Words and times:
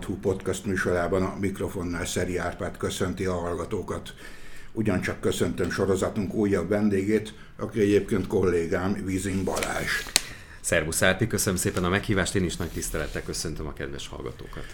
teol.hu 0.00 0.20
podcast 0.20 0.66
műsorában 0.66 1.22
a 1.22 1.36
mikrofonnál 1.40 2.04
Szeri 2.04 2.36
Árpád 2.36 2.76
köszönti 2.76 3.24
a 3.24 3.32
hallgatókat. 3.32 4.14
Ugyancsak 4.72 5.20
köszöntöm 5.20 5.70
sorozatunk 5.70 6.34
újabb 6.34 6.68
vendégét, 6.68 7.34
aki 7.58 7.80
egyébként 7.80 8.26
kollégám, 8.26 9.04
Vízin 9.04 9.44
Balázs. 9.44 9.90
Szervusz 10.60 11.02
Árpi, 11.02 11.26
köszönöm 11.26 11.58
szépen 11.58 11.84
a 11.84 11.88
meghívást, 11.88 12.34
én 12.34 12.44
is 12.44 12.56
nagy 12.56 12.68
tisztelettel 12.68 13.22
köszöntöm 13.22 13.66
a 13.66 13.72
kedves 13.72 14.08
hallgatókat. 14.08 14.64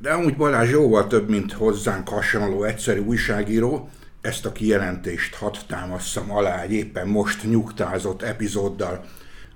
De 0.00 0.10
amúgy 0.10 0.36
Balázs 0.36 0.70
jóval 0.70 1.06
több, 1.06 1.28
mint 1.28 1.52
hozzánk 1.52 2.08
hasonló 2.08 2.64
egyszerű 2.64 3.00
újságíró, 3.00 3.90
ezt 4.20 4.46
a 4.46 4.52
kijelentést 4.52 5.34
hadd 5.34 5.54
támasszam 5.66 6.30
alá 6.30 6.62
egy 6.62 6.72
éppen 6.72 7.08
most 7.08 7.44
nyugtázott 7.44 8.22
epizóddal. 8.22 9.04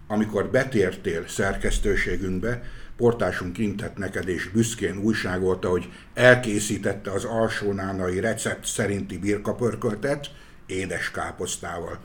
Amikor 0.06 0.50
betértél 0.50 1.28
szerkesztőségünkbe, 1.28 2.62
portásunk 2.96 3.58
intett 3.58 3.96
neked 3.96 4.28
és 4.28 4.48
büszkén 4.48 4.96
újságolta, 4.96 5.68
hogy 5.68 5.88
elkészítette 6.14 7.10
az 7.10 7.24
alsónánai 7.24 8.20
recept 8.20 8.66
szerinti 8.66 9.18
birkapörköltet 9.18 10.30
édes 10.66 11.10
káposztával. 11.10 11.98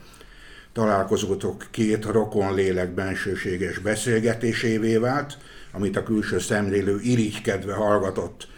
Találkozótok 0.72 1.66
két 1.70 2.04
rokon 2.04 2.54
lélek 2.54 2.90
bensőséges 2.90 3.78
beszélgetésévé 3.78 4.96
vált, 4.96 5.38
amit 5.72 5.96
a 5.96 6.02
külső 6.02 6.38
szemlélő 6.38 7.00
irigykedve 7.00 7.74
hallgatott. 7.74 8.48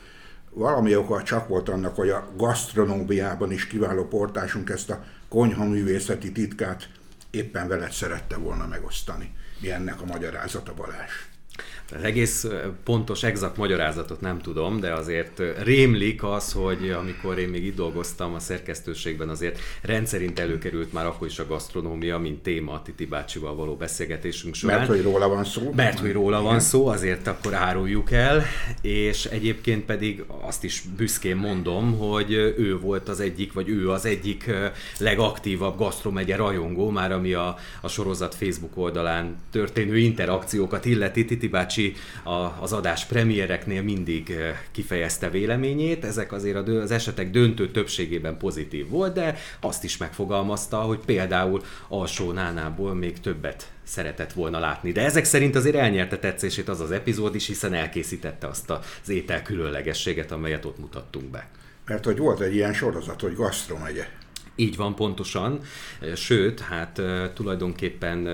Valami 0.51 0.97
oka 0.97 1.23
csak 1.23 1.49
volt 1.49 1.69
annak, 1.69 1.97
hogy 1.97 2.09
a 2.09 2.31
gasztronómiában 2.37 3.53
is 3.53 3.67
kiváló 3.67 4.05
portásunk 4.05 4.71
ezt 4.71 4.91
a 4.91 5.05
konyhaművészeti 5.29 6.33
titkát 6.33 6.89
éppen 7.31 7.69
veled 7.69 7.93
szerette 7.93 8.37
volna 8.37 8.67
megosztani. 8.67 9.35
Mi 9.61 9.71
ennek 9.71 10.01
a 10.01 10.05
magyarázata 10.05 10.75
Balázs? 10.75 11.30
Az 11.95 12.03
egész 12.03 12.47
pontos, 12.85 13.23
exakt 13.23 13.57
magyarázatot 13.57 14.21
nem 14.21 14.39
tudom, 14.39 14.81
de 14.81 14.93
azért 14.93 15.43
rémlik 15.63 16.25
az, 16.25 16.53
hogy 16.53 16.91
amikor 16.91 17.39
én 17.39 17.49
még 17.49 17.65
itt 17.65 17.77
dolgoztam 17.77 18.35
a 18.35 18.39
szerkesztőségben, 18.39 19.29
azért 19.29 19.59
rendszerint 19.83 20.39
előkerült 20.39 20.93
már 20.93 21.07
akkor 21.07 21.27
is 21.27 21.39
a 21.39 21.47
gasztronómia, 21.47 22.19
mint 22.19 22.43
téma 22.43 22.73
a 22.73 22.83
Titi 22.83 23.07
bácsival 23.07 23.55
való 23.55 23.77
beszélgetésünk 23.77 24.55
során. 24.55 24.77
Mert 24.77 24.89
hogy 24.89 25.03
róla 25.03 25.29
van 25.29 25.45
szó. 25.45 25.73
Mert 25.75 25.99
hogy 25.99 26.13
róla 26.13 26.43
van 26.43 26.61
szó, 26.61 26.87
azért 26.87 27.27
akkor 27.27 27.55
áruljuk 27.55 28.11
el, 28.11 28.43
és 28.83 29.25
egyébként 29.25 29.85
pedig 29.85 30.25
azt 30.41 30.65
is 30.65 30.83
büszkén 30.97 31.37
mondom, 31.37 31.99
hogy 31.99 32.33
ő 32.33 32.79
volt 32.79 33.09
az 33.09 33.21
egyik, 33.21 33.53
vagy 33.53 33.69
ő 33.69 33.91
az 33.91 34.05
egyik 34.05 34.51
legaktívabb 34.99 35.79
gasztromegye 35.79 36.37
rajongó, 36.37 36.91
már 36.91 37.13
ami 37.13 37.33
a, 37.33 37.57
a 37.81 37.89
sorozat 37.89 38.35
Facebook 38.35 38.77
oldalán 38.77 39.37
történő 39.51 39.99
interakciókat 39.99 40.85
illeti. 40.85 41.25
Titi 41.25 41.49
bácsi 41.49 41.80
Bácsi 41.81 41.95
az 42.61 42.73
adás 42.73 43.05
premiereknél 43.05 43.83
mindig 43.83 44.31
eh, 44.31 44.59
kifejezte 44.71 45.31
véleményét, 45.31 46.05
ezek 46.05 46.33
azért 46.33 46.69
az 46.69 46.91
esetek 46.91 47.31
döntő 47.31 47.71
többségében 47.71 48.37
pozitív 48.37 48.89
volt, 48.89 49.15
de 49.15 49.37
azt 49.61 49.85
is 49.85 49.97
megfogalmazta, 49.97 50.77
hogy 50.77 50.99
például 51.05 51.63
alsó 51.89 52.33
nánából 52.33 52.95
még 52.95 53.21
többet 53.21 53.71
szeretett 53.85 54.33
volna 54.33 54.59
látni. 54.59 54.93
De 54.93 55.05
ezek 55.05 55.25
szerint 55.25 55.57
azért 55.57 55.77
elnyerte 55.77 56.19
tetszését 56.19 56.69
az 56.69 56.81
az 56.81 56.91
epizód 56.91 57.35
is, 57.35 57.47
hiszen 57.47 57.75
elkészítette 57.75 58.47
azt 58.47 58.71
az 58.71 59.09
étel 59.09 59.43
különlegességet, 59.43 60.33
amelyet 60.33 60.65
ott 60.65 60.79
mutattunk 60.79 61.31
be. 61.31 61.49
Mert 61.87 62.05
hogy 62.05 62.19
volt 62.19 62.41
egy 62.41 62.55
ilyen 62.55 62.73
sorozat, 62.73 63.21
hogy 63.21 63.35
gasztromegye. 63.35 64.07
Így 64.55 64.77
van 64.77 64.95
pontosan, 64.95 65.61
sőt, 66.15 66.61
hát 66.61 67.03
tulajdonképpen 67.35 68.27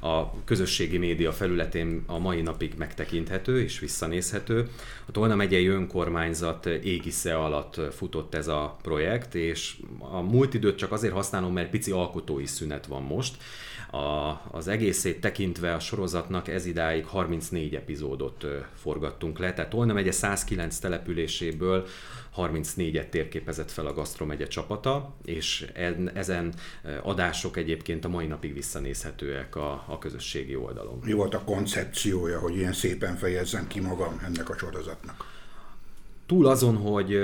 a 0.00 0.44
közösségi 0.44 0.98
média 0.98 1.32
felületén 1.32 2.02
a 2.06 2.18
mai 2.18 2.40
napig 2.40 2.74
megtekinthető 2.78 3.60
és 3.62 3.78
visszanézhető. 3.78 4.68
A 5.06 5.12
Tolna 5.12 5.34
megyei 5.34 5.66
önkormányzat 5.66 6.66
égisze 6.66 7.34
alatt 7.34 7.80
futott 7.94 8.34
ez 8.34 8.48
a 8.48 8.76
projekt, 8.82 9.34
és 9.34 9.76
a 9.98 10.20
múlt 10.20 10.54
időt 10.54 10.78
csak 10.78 10.92
azért 10.92 11.14
használom, 11.14 11.52
mert 11.52 11.70
pici 11.70 11.90
alkotói 11.90 12.46
szünet 12.46 12.86
van 12.86 13.02
most, 13.02 13.36
a, 13.96 14.40
az 14.50 14.68
egészét 14.68 15.20
tekintve 15.20 15.74
a 15.74 15.78
sorozatnak 15.78 16.48
ez 16.48 16.66
idáig 16.66 17.06
34 17.06 17.74
epizódot 17.74 18.46
forgattunk 18.74 19.38
le, 19.38 19.52
tehát 19.52 19.70
Tolna 19.70 19.92
megye 19.92 20.12
109 20.12 20.78
településéből 20.78 21.86
34-et 22.36 23.08
térképezett 23.08 23.70
fel 23.70 23.86
a 23.86 23.92
Gasztromegye 23.92 24.46
csapata, 24.46 25.14
és 25.24 25.66
ezen 26.14 26.54
adások 27.02 27.56
egyébként 27.56 28.04
a 28.04 28.08
mai 28.08 28.26
napig 28.26 28.54
visszanézhetőek 28.54 29.56
a, 29.56 29.84
a 29.86 29.98
közösségi 29.98 30.56
oldalon. 30.56 30.98
Mi 31.04 31.12
volt 31.12 31.34
a 31.34 31.44
koncepciója, 31.44 32.38
hogy 32.38 32.56
ilyen 32.56 32.72
szépen 32.72 33.16
fejezzem 33.16 33.66
ki 33.66 33.80
magam 33.80 34.20
ennek 34.24 34.50
a 34.50 34.58
sorozatnak? 34.58 35.24
Túl 36.26 36.46
azon, 36.46 36.76
hogy 36.76 37.18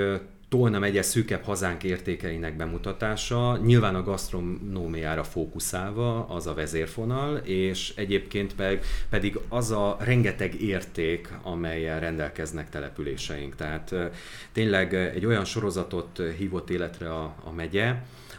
Tolna 0.53 0.79
megye 0.79 1.01
szűkebb 1.01 1.43
hazánk 1.43 1.83
értékeinek 1.83 2.55
bemutatása, 2.55 3.57
nyilván 3.57 3.95
a 3.95 4.03
gasztronómiára 4.03 5.23
fókuszálva 5.23 6.25
az 6.25 6.47
a 6.47 6.53
vezérfonal, 6.53 7.35
és 7.37 7.93
egyébként 7.95 8.55
pedig, 8.55 8.79
pedig 9.09 9.39
az 9.49 9.71
a 9.71 9.97
rengeteg 9.99 10.61
érték, 10.61 11.29
amelyel 11.43 11.99
rendelkeznek 11.99 12.69
településeink. 12.69 13.55
Tehát 13.55 13.95
tényleg 14.51 14.93
egy 14.93 15.25
olyan 15.25 15.45
sorozatot 15.45 16.21
hívott 16.37 16.69
életre 16.69 17.13
a, 17.13 17.35
a 17.43 17.51
megye, 17.51 17.95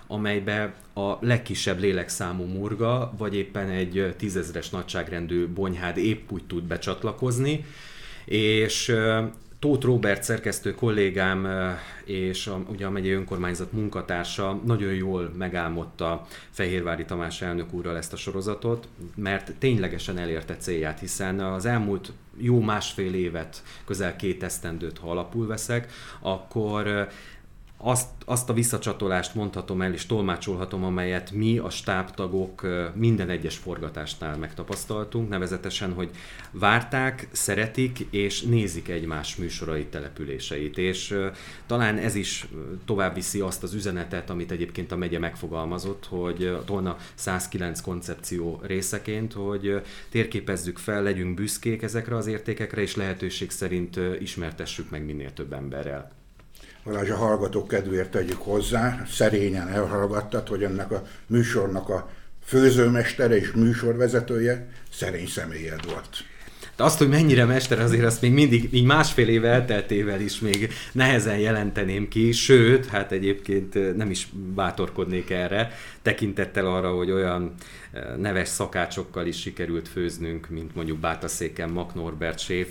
amelybe 0.06 0.74
a 0.92 1.16
legkisebb 1.20 1.78
lélekszámú 1.80 2.44
murga, 2.44 3.12
vagy 3.18 3.34
éppen 3.34 3.68
egy 3.68 4.14
tízezres 4.16 4.70
nagyságrendű 4.70 5.46
bonyhád 5.48 5.96
épp 5.96 6.30
úgy 6.32 6.44
tud 6.44 6.62
becsatlakozni, 6.62 7.64
és 8.24 8.94
Tóth 9.64 9.84
Robert 9.84 10.22
szerkesztő 10.22 10.74
kollégám 10.74 11.48
és 12.04 12.46
a, 12.46 12.64
ugye 12.68 12.86
a 12.86 12.90
megyei 12.90 13.12
önkormányzat 13.12 13.72
munkatársa 13.72 14.60
nagyon 14.64 14.94
jól 14.94 15.32
megálmodta 15.38 16.26
Fehérvári 16.50 17.04
Tamás 17.04 17.42
elnök 17.42 17.72
úrral 17.72 17.96
ezt 17.96 18.12
a 18.12 18.16
sorozatot, 18.16 18.88
mert 19.14 19.52
ténylegesen 19.58 20.18
elérte 20.18 20.56
célját, 20.56 21.00
hiszen 21.00 21.40
az 21.40 21.66
elmúlt 21.66 22.12
jó 22.36 22.60
másfél 22.60 23.14
évet, 23.14 23.62
közel 23.84 24.16
két 24.16 24.42
esztendőt, 24.42 24.98
ha 24.98 25.10
alapul 25.10 25.46
veszek, 25.46 25.92
akkor 26.20 27.08
azt, 27.86 28.08
azt 28.24 28.50
a 28.50 28.52
visszacsatolást 28.52 29.34
mondhatom 29.34 29.82
el 29.82 29.92
és 29.92 30.06
tolmácsolhatom, 30.06 30.84
amelyet 30.84 31.30
mi 31.30 31.58
a 31.58 31.70
stábtagok 31.70 32.66
minden 32.94 33.28
egyes 33.28 33.56
forgatásnál 33.56 34.36
megtapasztaltunk, 34.36 35.28
nevezetesen, 35.28 35.92
hogy 35.92 36.10
várták, 36.50 37.28
szeretik 37.32 38.06
és 38.10 38.42
nézik 38.42 38.88
egymás 38.88 39.36
műsorai 39.36 39.86
településeit, 39.86 40.78
és 40.78 41.18
talán 41.66 41.96
ez 41.98 42.14
is 42.14 42.48
tovább 42.84 43.14
viszi 43.14 43.40
azt 43.40 43.62
az 43.62 43.74
üzenetet, 43.74 44.30
amit 44.30 44.50
egyébként 44.50 44.92
a 44.92 44.96
megye 44.96 45.18
megfogalmazott, 45.18 46.06
hogy 46.08 46.58
Tolna 46.64 46.96
109 47.14 47.80
koncepció 47.80 48.60
részeként, 48.62 49.32
hogy 49.32 49.82
térképezzük 50.10 50.78
fel, 50.78 51.02
legyünk 51.02 51.34
büszkék 51.34 51.82
ezekre 51.82 52.16
az 52.16 52.26
értékekre, 52.26 52.80
és 52.80 52.96
lehetőség 52.96 53.50
szerint 53.50 54.00
ismertessük 54.20 54.90
meg 54.90 55.04
minél 55.04 55.32
több 55.32 55.52
emberrel. 55.52 56.23
Balázs, 56.84 57.10
a 57.10 57.16
hallgatók 57.16 57.68
kedvéért 57.68 58.10
tegyük 58.10 58.42
hozzá, 58.42 59.02
szerényen 59.06 59.68
elhallgattad, 59.68 60.48
hogy 60.48 60.62
ennek 60.62 60.90
a 60.90 61.06
műsornak 61.26 61.88
a 61.88 62.10
főzőmestere 62.44 63.36
és 63.36 63.52
műsorvezetője 63.52 64.68
szerény 64.92 65.26
személyed 65.26 65.84
volt. 65.86 66.24
De 66.76 66.84
azt, 66.84 66.98
hogy 66.98 67.08
mennyire 67.08 67.44
mester, 67.44 67.80
azért 67.80 68.04
azt 68.04 68.20
még 68.20 68.32
mindig, 68.32 68.68
így 68.72 68.84
másfél 68.84 69.28
éve 69.28 69.48
elteltével 69.48 70.20
is 70.20 70.38
még 70.38 70.72
nehezen 70.92 71.38
jelenteném 71.38 72.08
ki, 72.08 72.32
sőt, 72.32 72.86
hát 72.86 73.12
egyébként 73.12 73.96
nem 73.96 74.10
is 74.10 74.28
bátorkodnék 74.54 75.30
erre, 75.30 75.72
tekintettel 76.02 76.66
arra, 76.66 76.90
hogy 76.90 77.10
olyan 77.10 77.54
neves 78.16 78.48
szakácsokkal 78.48 79.26
is 79.26 79.40
sikerült 79.40 79.88
főznünk, 79.88 80.48
mint 80.48 80.74
mondjuk 80.74 80.98
Bátaszéken 80.98 81.70
Mak 81.70 81.94
Norbert 81.94 82.38
séf. 82.38 82.68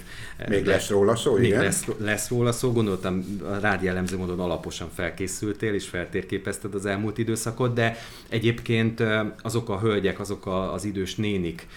Még 0.48 0.66
lesz 0.66 0.90
róla 0.90 1.16
szó, 1.16 1.34
Még 1.34 1.46
igen? 1.46 1.62
Lesz, 1.62 1.86
lesz 1.98 2.30
róla 2.30 2.52
szó, 2.52 2.72
gondoltam 2.72 3.26
rád 3.62 3.84
jellemző 3.84 4.18
módon 4.18 4.40
alaposan 4.40 4.90
felkészültél 4.96 5.74
és 5.74 5.88
feltérképezted 5.88 6.76
az 6.76 6.86
elmúlt 6.86 7.18
időszakot, 7.18 7.74
de 7.74 7.98
egyébként 8.30 9.04
azok 9.42 9.70
a 9.70 9.80
hölgyek, 9.80 10.20
azok 10.20 10.46
a, 10.46 10.74
az 10.74 10.86
idős 10.86 11.16
nénik, 11.16 11.68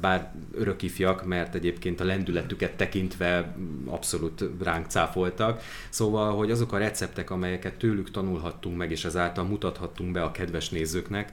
bár 0.00 0.32
örökifjak, 0.54 1.26
mert 1.26 1.54
egyébként 1.56 2.00
a 2.00 2.04
lendületüket 2.04 2.76
tekintve 2.76 3.56
abszolút 3.84 4.44
ránk 4.62 4.86
cáfoltak. 4.86 5.62
Szóval, 5.88 6.36
hogy 6.36 6.50
azok 6.50 6.72
a 6.72 6.78
receptek, 6.78 7.30
amelyeket 7.30 7.74
tőlük 7.74 8.10
tanulhattunk 8.10 8.76
meg, 8.76 8.90
és 8.90 9.04
ezáltal 9.04 9.44
mutathattunk 9.44 10.12
be 10.12 10.22
a 10.22 10.30
kedves 10.30 10.68
nézőknek, 10.68 11.32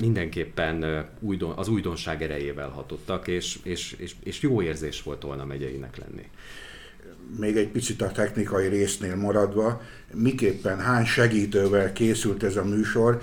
mindenképpen 0.00 1.06
az 1.56 1.68
újdonság 1.68 2.22
erejével 2.22 2.68
hatottak, 2.68 3.28
és, 3.28 3.58
és, 3.62 3.92
és, 3.98 4.14
és 4.22 4.40
jó 4.40 4.62
érzés 4.62 5.02
volt 5.02 5.22
volna 5.22 5.44
megyeinek 5.44 5.96
lenni. 5.96 6.28
Még 7.38 7.56
egy 7.56 7.68
picit 7.68 8.02
a 8.02 8.12
technikai 8.12 8.68
résznél 8.68 9.16
maradva, 9.16 9.82
miképpen 10.14 10.78
hány 10.80 11.04
segítővel 11.04 11.92
készült 11.92 12.42
ez 12.42 12.56
a 12.56 12.64
műsor, 12.64 13.20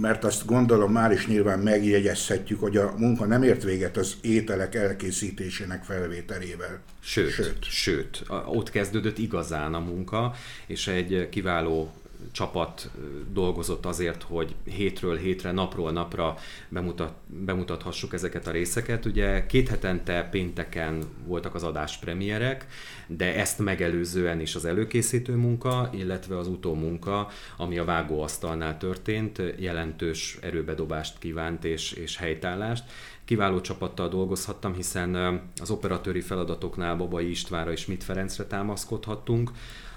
mert 0.00 0.24
azt 0.24 0.46
gondolom 0.46 0.92
már 0.92 1.12
is 1.12 1.26
nyilván 1.26 1.58
megjegyezhetjük, 1.58 2.60
hogy 2.60 2.76
a 2.76 2.94
munka 2.96 3.26
nem 3.26 3.42
ért 3.42 3.62
véget 3.62 3.96
az 3.96 4.16
ételek 4.20 4.74
elkészítésének 4.74 5.84
felvételével. 5.84 6.80
Sőt, 7.00 7.30
sőt, 7.30 7.64
sőt, 7.64 8.22
ott 8.46 8.70
kezdődött 8.70 9.18
igazán 9.18 9.74
a 9.74 9.78
munka, 9.78 10.34
és 10.66 10.86
egy 10.86 11.28
kiváló 11.30 11.92
csapat 12.32 12.90
dolgozott 13.32 13.86
azért, 13.86 14.22
hogy 14.22 14.54
hétről 14.64 15.16
hétre, 15.16 15.52
napról 15.52 15.92
napra 15.92 16.36
bemutat, 16.68 17.12
bemutathassuk 17.26 18.12
ezeket 18.12 18.46
a 18.46 18.50
részeket. 18.50 19.04
Ugye 19.04 19.46
két 19.46 19.68
hetente 19.68 20.28
pénteken 20.30 21.02
voltak 21.26 21.54
az 21.54 21.62
adáspremierek, 21.62 22.66
de 23.06 23.34
ezt 23.34 23.58
megelőzően 23.58 24.40
is 24.40 24.54
az 24.54 24.64
előkészítő 24.64 25.34
munka, 25.34 25.90
illetve 25.92 26.38
az 26.38 26.48
utómunka, 26.48 27.28
ami 27.56 27.78
a 27.78 27.84
vágóasztalnál 27.84 28.78
történt, 28.78 29.42
jelentős 29.58 30.38
erőbedobást 30.40 31.18
kívánt 31.18 31.64
és, 31.64 31.92
és 31.92 32.16
helytállást. 32.16 32.84
Kiváló 33.24 33.60
csapattal 33.60 34.08
dolgozhattam, 34.08 34.74
hiszen 34.74 35.40
az 35.60 35.70
operatőri 35.70 36.20
feladatoknál 36.20 36.96
Babai 36.96 37.30
Istvánra 37.30 37.72
és 37.72 37.86
Mit 37.86 38.04
Ferencre 38.04 38.44
támaszkodhattunk, 38.44 39.50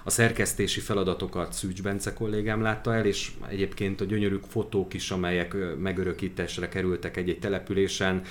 a 0.08 0.10
szerkesztési 0.10 0.80
feladatokat 0.80 1.54
Szűcs 1.54 1.82
Bence 1.82 2.14
kollégám 2.14 2.62
látta 2.62 2.96
el, 2.96 3.06
és 3.06 3.32
egyébként 3.50 4.02
a 4.02 4.06
gyönyörű 4.06 4.40
fotók 4.48 4.94
is, 4.94 5.12
amelyek 5.12 5.56
megörökítésre 5.80 6.70
kerültek 6.70 7.18
egy-egy 7.18 7.40
településen, 7.40 8.22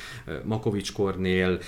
Makovics 0.45 0.93
Kornél, 0.93 1.59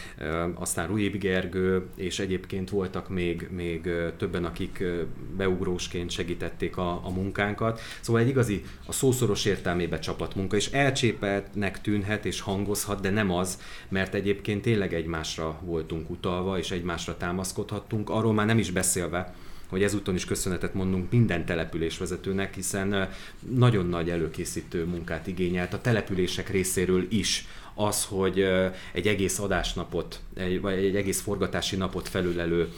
aztán 0.55 0.87
Ruib 0.87 1.19
Gergő, 1.19 1.87
és 1.95 2.19
egyébként 2.19 2.71
voltak 2.71 3.09
még, 3.09 3.49
még 3.51 3.91
többen, 4.17 4.45
akik 4.45 4.85
beugrósként 5.37 6.11
segítették 6.11 6.77
a, 6.77 7.07
a 7.07 7.11
munkánkat. 7.11 7.81
Szóval 8.01 8.23
egy 8.23 8.29
igazi, 8.29 8.65
a 8.87 8.93
szószoros 8.93 9.45
értelmében 9.45 10.01
csapatmunka, 10.01 10.57
és 10.57 10.71
elcsépeltnek 10.71 11.81
tűnhet 11.81 12.25
és 12.25 12.41
hangozhat, 12.41 13.01
de 13.01 13.11
nem 13.11 13.31
az, 13.31 13.61
mert 13.89 14.15
egyébként 14.15 14.63
tényleg 14.63 14.95
egymásra 14.95 15.61
voltunk 15.65 16.11
utalva, 16.11 16.59
és 16.59 16.71
egymásra 16.71 17.17
támaszkodhattunk, 17.17 18.11
arról 18.11 18.33
már 18.33 18.47
nem 18.47 18.59
is 18.59 18.71
beszélve, 18.71 19.35
hogy 19.69 19.83
ezúton 19.83 20.15
is 20.15 20.25
köszönetet 20.25 20.75
mondunk 20.75 21.11
minden 21.11 21.45
településvezetőnek, 21.45 22.55
hiszen 22.55 23.09
nagyon 23.51 23.87
nagy 23.87 24.11
előkészítő 24.11 24.85
munkát 24.85 25.27
igényelt 25.27 25.75
a 25.75 25.81
települések 25.81 26.51
részéről 26.51 27.07
is 27.09 27.47
az, 27.75 28.05
hogy 28.05 28.41
egy 28.93 29.07
egész 29.07 29.39
adásnapot, 29.39 30.21
vagy 30.61 30.73
egy 30.85 30.97
egész 30.97 31.21
forgatási 31.21 31.77
napot 31.77 32.09
felülelő 32.09 32.69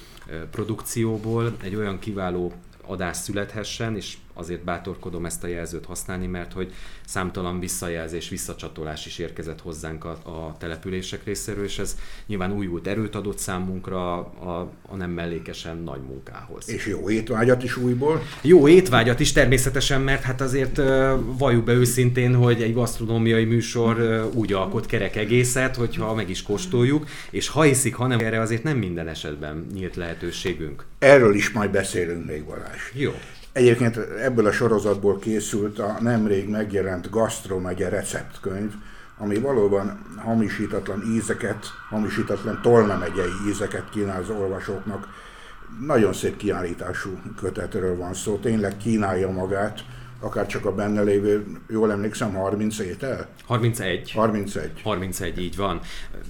produkcióból 0.51 1.57
egy 1.63 1.75
olyan 1.75 1.99
kiváló 1.99 2.53
adás 2.87 3.17
születhessen, 3.17 3.97
és 3.97 4.17
azért 4.41 4.65
bátorkodom 4.65 5.25
ezt 5.25 5.45
a 5.45 5.47
jelzőt 5.47 5.85
használni, 5.85 6.27
mert 6.27 6.53
hogy 6.53 6.73
számtalan 7.07 7.61
visszajelzés, 7.61 8.29
visszacsatolás 8.29 9.07
is 9.07 9.19
érkezett 9.19 9.61
hozzánk 9.61 10.05
a, 10.05 10.11
a 10.11 10.57
települések 10.59 11.25
részéről, 11.25 11.65
és 11.65 11.79
ez 11.79 11.97
nyilván 12.27 12.53
újult 12.53 12.87
erőt 12.87 13.15
adott 13.15 13.39
számunkra 13.39 14.17
a, 14.19 14.71
a 14.89 14.97
nem 14.97 15.11
mellékesen 15.11 15.77
nagy 15.77 16.01
munkához. 16.01 16.69
És 16.69 16.87
jó 16.87 17.11
étvágyat 17.11 17.63
is 17.63 17.77
újból? 17.77 18.23
Jó 18.43 18.69
étvágyat 18.69 19.21
is 19.21 19.33
természetesen, 19.33 20.01
mert 20.01 20.23
hát 20.23 20.41
azért 20.41 20.77
valljuk 21.39 21.65
be 21.65 21.73
őszintén, 21.73 22.35
hogy 22.35 22.63
egy 22.63 22.75
gasztronómiai 22.75 23.45
műsor 23.45 24.29
úgy 24.35 24.53
alkot 24.53 24.87
kerek 24.87 25.17
egészet, 25.17 25.77
hogyha 25.77 26.15
meg 26.15 26.31
is 26.31 26.43
kóstoljuk, 26.43 27.09
és 27.31 27.49
ha 27.49 27.63
hiszik, 27.63 27.95
hanem 27.95 28.19
erre 28.19 28.41
azért 28.41 28.63
nem 28.63 28.79
minden 28.79 29.09
esetben 29.09 29.67
nyílt 29.75 29.97
lehetőségünk. 29.97 30.85
Erről 30.99 31.35
is 31.35 31.51
majd 31.51 31.71
beszélünk 31.71 32.27
még 32.27 32.45
Balázs. 32.45 32.81
Jó. 32.93 33.13
Egyébként 33.53 33.97
ebből 33.97 34.47
a 34.47 34.53
sorozatból 34.53 35.19
készült 35.19 35.79
a 35.79 35.97
nemrég 36.01 36.49
megjelent 36.49 37.11
Gastromegye 37.11 37.89
receptkönyv, 37.89 38.73
ami 39.19 39.39
valóban 39.39 40.07
hamisítatlan 40.17 41.03
ízeket, 41.15 41.67
hamisítatlan 41.89 42.61
Tolna 42.63 42.97
megyei 42.99 43.49
ízeket 43.49 43.91
kínál 43.91 44.21
az 44.21 44.31
olvasóknak. 44.31 45.09
Nagyon 45.87 46.13
szép 46.13 46.37
kiállítású 46.37 47.19
kötetről 47.37 47.97
van 47.97 48.15
szó, 48.15 48.37
tényleg 48.37 48.77
kínálja 48.77 49.31
magát, 49.31 49.85
akár 50.21 50.47
csak 50.47 50.65
a 50.65 50.75
benne 50.75 51.03
lévő, 51.03 51.47
jól 51.69 51.93
emlékszem, 51.93 52.35
30 52.35 52.79
étel? 52.79 53.29
31. 53.47 54.13
31. 54.13 54.71
31, 54.83 55.39
így 55.39 55.57
van. 55.57 55.81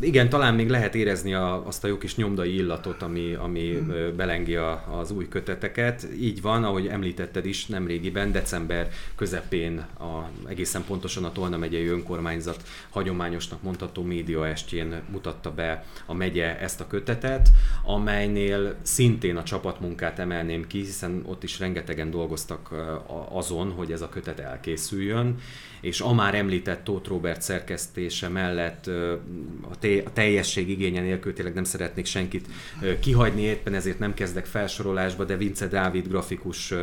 Igen, 0.00 0.28
talán 0.28 0.54
még 0.54 0.68
lehet 0.68 0.94
érezni 0.94 1.34
a, 1.34 1.66
azt 1.66 1.84
a 1.84 1.88
jó 1.88 1.98
kis 1.98 2.16
nyomdai 2.16 2.54
illatot, 2.54 3.02
ami, 3.02 3.34
ami 3.34 3.72
hmm. 3.72 4.16
belengi 4.16 4.56
a, 4.56 4.98
az 5.00 5.10
új 5.10 5.28
köteteket. 5.28 6.08
Így 6.20 6.42
van, 6.42 6.64
ahogy 6.64 6.86
említetted 6.86 7.46
is, 7.46 7.66
nem 7.66 7.86
régiben, 7.86 8.32
december 8.32 8.88
közepén, 9.16 9.78
a, 9.78 10.28
egészen 10.48 10.84
pontosan 10.86 11.24
a 11.24 11.32
Tolna 11.32 11.56
megyei 11.56 11.86
önkormányzat 11.86 12.62
hagyományosnak 12.90 13.62
mondható 13.62 14.02
média 14.02 14.46
estjén 14.46 15.02
mutatta 15.10 15.50
be 15.50 15.84
a 16.06 16.14
megye 16.14 16.58
ezt 16.58 16.80
a 16.80 16.86
kötetet, 16.86 17.48
amelynél 17.84 18.74
szintén 18.82 19.36
a 19.36 19.42
csapatmunkát 19.42 20.18
emelném 20.18 20.66
ki, 20.66 20.78
hiszen 20.78 21.22
ott 21.26 21.42
is 21.42 21.58
rengetegen 21.58 22.10
dolgoztak 22.10 22.70
azon, 23.28 23.70
hogy 23.80 23.92
ez 23.92 24.02
a 24.02 24.08
kötet 24.08 24.38
elkészüljön, 24.38 25.38
és 25.80 26.00
a 26.00 26.12
már 26.12 26.34
említett 26.34 26.84
Tóth 26.84 27.08
Robert 27.08 27.42
szerkesztése 27.42 28.28
mellett 28.28 28.86
a 30.04 30.10
teljesség 30.12 30.68
igénye 30.68 31.00
nélkül 31.00 31.32
tényleg 31.32 31.54
nem 31.54 31.64
szeretnék 31.64 32.06
senkit 32.06 32.46
kihagyni, 33.00 33.42
éppen 33.42 33.74
ezért 33.74 33.98
nem 33.98 34.14
kezdek 34.14 34.46
felsorolásba, 34.46 35.24
de 35.24 35.36
Vince 35.36 35.66
Dávid 35.66 36.08
grafikus 36.08 36.74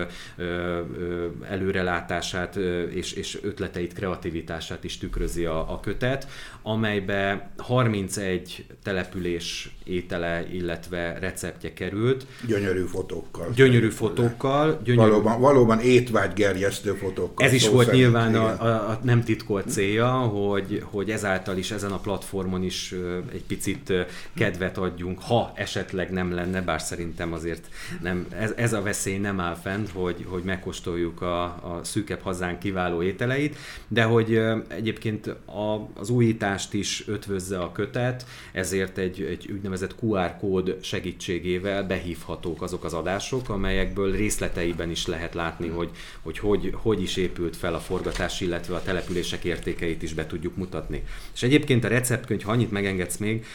előrelátását 1.50 2.56
és, 2.94 3.14
és 3.14 3.40
ötleteit, 3.42 3.94
kreativitását 3.94 4.84
is 4.84 4.98
tükrözi 4.98 5.46
a, 5.46 5.74
a 5.74 5.80
kötet, 5.80 6.28
amelybe 6.62 7.52
31 7.58 8.66
település 8.84 9.76
étele, 9.84 10.46
illetve 10.52 11.18
receptje 11.20 11.74
került. 11.74 12.26
Gyönyörű 12.48 12.84
fotókkal. 12.84 13.52
Gyönyörű 13.56 13.90
fotókkal. 13.90 14.80
Gyönyörű... 14.84 15.10
Valóban, 15.10 15.40
valóban 15.40 15.80
étvágygerjesztő 15.80 16.94
fotókkal. 16.94 17.46
Ez 17.46 17.54
is 17.54 17.70
volt 17.70 17.92
nyilván 17.92 18.36
a, 18.36 18.62
a, 18.62 18.87
a 18.88 19.00
nem 19.04 19.24
titkolt 19.24 19.70
célja, 19.70 20.12
hogy, 20.12 20.84
hogy 20.86 21.10
ezáltal 21.12 21.58
is 21.58 21.72
ezen 21.72 21.92
a 21.92 21.98
platformon 21.98 22.64
is 22.64 22.96
egy 23.32 23.44
picit 23.44 23.94
kedvet 24.34 24.78
adjunk, 24.78 25.22
ha 25.22 25.52
esetleg 25.56 26.12
nem 26.12 26.34
lenne, 26.34 26.62
bár 26.62 26.82
szerintem 26.82 27.34
azért 27.34 27.70
nem, 28.02 28.28
ez, 28.30 28.54
ez 28.56 28.74
a 28.74 28.82
veszély 28.82 29.18
nem 29.18 29.40
áll 29.40 29.56
fent, 29.56 29.90
hogy, 29.90 30.26
hogy 30.28 30.44
megkóstoljuk 30.44 31.22
a, 31.22 31.44
a 31.44 31.80
szűkebb 31.84 32.22
hazánk 32.22 32.60
kiváló 32.60 33.02
ételeit, 33.02 33.58
de 33.88 34.04
hogy 34.04 34.42
egyébként 34.68 35.28
a, 35.46 35.90
az 35.94 36.10
újítást 36.10 36.74
is 36.74 37.04
ötvözze 37.08 37.60
a 37.60 37.72
kötet, 37.72 38.26
ezért 38.52 38.98
egy, 38.98 39.22
egy 39.22 39.52
úgynevezett 39.52 39.96
QR 40.02 40.38
kód 40.38 40.78
segítségével 40.82 41.84
behívhatók 41.84 42.62
azok 42.62 42.84
az 42.84 42.94
adások, 42.94 43.50
amelyekből 43.50 44.12
részleteiben 44.12 44.90
is 44.90 45.08
lehet 45.08 45.34
látni, 45.34 45.68
hogy 45.68 45.90
hogy, 46.22 46.38
hogy, 46.38 46.74
hogy 46.74 47.02
is 47.02 47.16
épült 47.16 47.56
fel 47.56 47.74
a 47.74 47.80
forgatás, 47.80 48.42
illetve 48.42 48.76
a 48.78 48.82
települések 48.82 49.44
értékeit 49.44 50.04
is 50.04 50.14
be 50.14 50.26
tudjuk 50.26 50.56
mutatni. 50.56 51.04
És 51.34 51.44
egyébként 51.44 51.84
a 51.84 51.88
receptkönyv, 51.88 52.42
ha 52.42 52.52
annyit 52.52 52.72
megengedsz 52.72 53.18
még, 53.18 53.46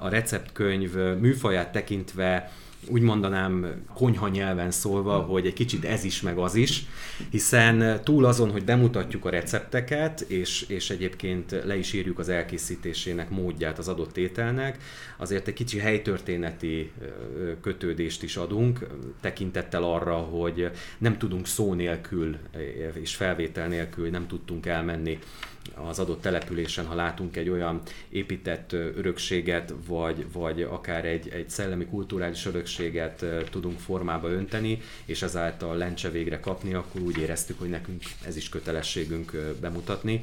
a 0.00 0.08
receptkönyv 0.08 0.94
műfaját 1.20 1.72
tekintve 1.72 2.52
úgy 2.88 3.02
mondanám 3.02 3.82
konyha 3.94 4.28
nyelven 4.28 4.70
szólva, 4.70 5.18
hogy 5.18 5.46
egy 5.46 5.52
kicsit 5.52 5.84
ez 5.84 6.04
is, 6.04 6.20
meg 6.20 6.38
az 6.38 6.54
is, 6.54 6.86
hiszen 7.30 8.00
túl 8.04 8.24
azon, 8.24 8.50
hogy 8.50 8.64
bemutatjuk 8.64 9.24
a 9.24 9.30
recepteket, 9.30 10.20
és, 10.20 10.64
és 10.68 10.90
egyébként 10.90 11.50
le 11.64 11.76
is 11.76 11.92
írjuk 11.92 12.18
az 12.18 12.28
elkészítésének 12.28 13.30
módját 13.30 13.78
az 13.78 13.88
adott 13.88 14.16
ételnek, 14.16 14.78
azért 15.16 15.48
egy 15.48 15.54
kicsi 15.54 15.78
helytörténeti 15.78 16.92
kötődést 17.60 18.22
is 18.22 18.36
adunk, 18.36 18.86
tekintettel 19.20 19.82
arra, 19.82 20.16
hogy 20.16 20.70
nem 20.98 21.18
tudunk 21.18 21.46
szó 21.46 21.74
nélkül 21.74 22.36
és 23.00 23.14
felvétel 23.14 23.68
nélkül 23.68 24.10
nem 24.10 24.26
tudtunk 24.26 24.66
elmenni 24.66 25.18
az 25.88 25.98
adott 25.98 26.20
településen, 26.20 26.86
ha 26.86 26.94
látunk 26.94 27.36
egy 27.36 27.48
olyan 27.48 27.80
épített 28.08 28.72
örökséget, 28.72 29.74
vagy, 29.86 30.26
vagy 30.32 30.62
akár 30.62 31.04
egy, 31.04 31.28
egy 31.28 31.50
szellemi 31.50 31.86
kulturális 31.86 32.46
örökséget 32.46 33.24
tudunk 33.50 33.78
formába 33.78 34.28
önteni, 34.28 34.80
és 35.04 35.22
ezáltal 35.22 35.76
lencse 35.76 36.10
végre 36.10 36.40
kapni, 36.40 36.74
akkor 36.74 37.00
úgy 37.00 37.18
éreztük, 37.18 37.58
hogy 37.58 37.68
nekünk 37.68 38.02
ez 38.26 38.36
is 38.36 38.48
kötelességünk 38.48 39.54
bemutatni. 39.60 40.22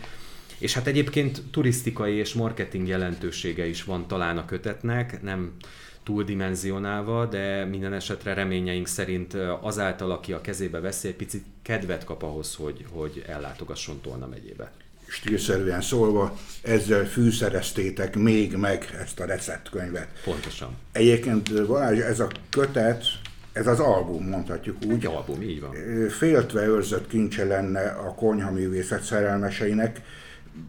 És 0.58 0.74
hát 0.74 0.88
egyébként 0.88 1.42
turisztikai 1.52 2.14
és 2.14 2.34
marketing 2.34 2.88
jelentősége 2.88 3.68
is 3.68 3.84
van 3.84 4.08
talán 4.08 4.38
a 4.38 4.46
kötetnek, 4.46 5.22
nem 5.22 5.56
túldimenzionálva, 6.04 7.26
de 7.26 7.66
minden 7.66 7.94
esetre 7.94 8.34
reményeink 8.34 8.88
szerint 8.88 9.34
azáltal, 9.62 10.12
aki 10.12 10.34
a 10.34 10.42
kezébe 10.42 10.80
veszi, 10.80 11.08
egy 11.08 11.16
picit 11.16 11.44
kedvet 11.62 12.04
kap 12.04 12.24
ahhoz, 12.24 12.56
hogy, 12.56 12.86
hogy 12.92 13.24
ellátogasson 13.28 14.02
Tolna 14.02 14.28
megyébe 14.28 14.72
stílszerűen 15.08 15.82
szólva, 15.82 16.38
ezzel 16.62 17.06
fűszereztétek 17.06 18.16
még 18.16 18.56
meg 18.56 18.98
ezt 19.02 19.20
a 19.20 19.26
receptkönyvet. 19.26 20.08
Pontosan. 20.24 20.76
Egyébként 20.92 21.66
Balázs, 21.68 22.00
ez 22.00 22.20
a 22.20 22.28
kötet, 22.50 23.06
Ez 23.54 23.68
az 23.68 23.80
album, 23.80 24.28
mondhatjuk 24.28 24.78
úgy. 24.86 24.94
Egy 24.94 25.06
album, 25.06 25.42
így 25.42 25.62
van. 25.62 25.74
Féltve 26.10 26.66
őrzött 26.66 27.08
kincse 27.08 27.46
lenne 27.46 27.90
a 27.90 28.14
konyhaművészet 28.14 29.04
szerelmeseinek. 29.04 30.02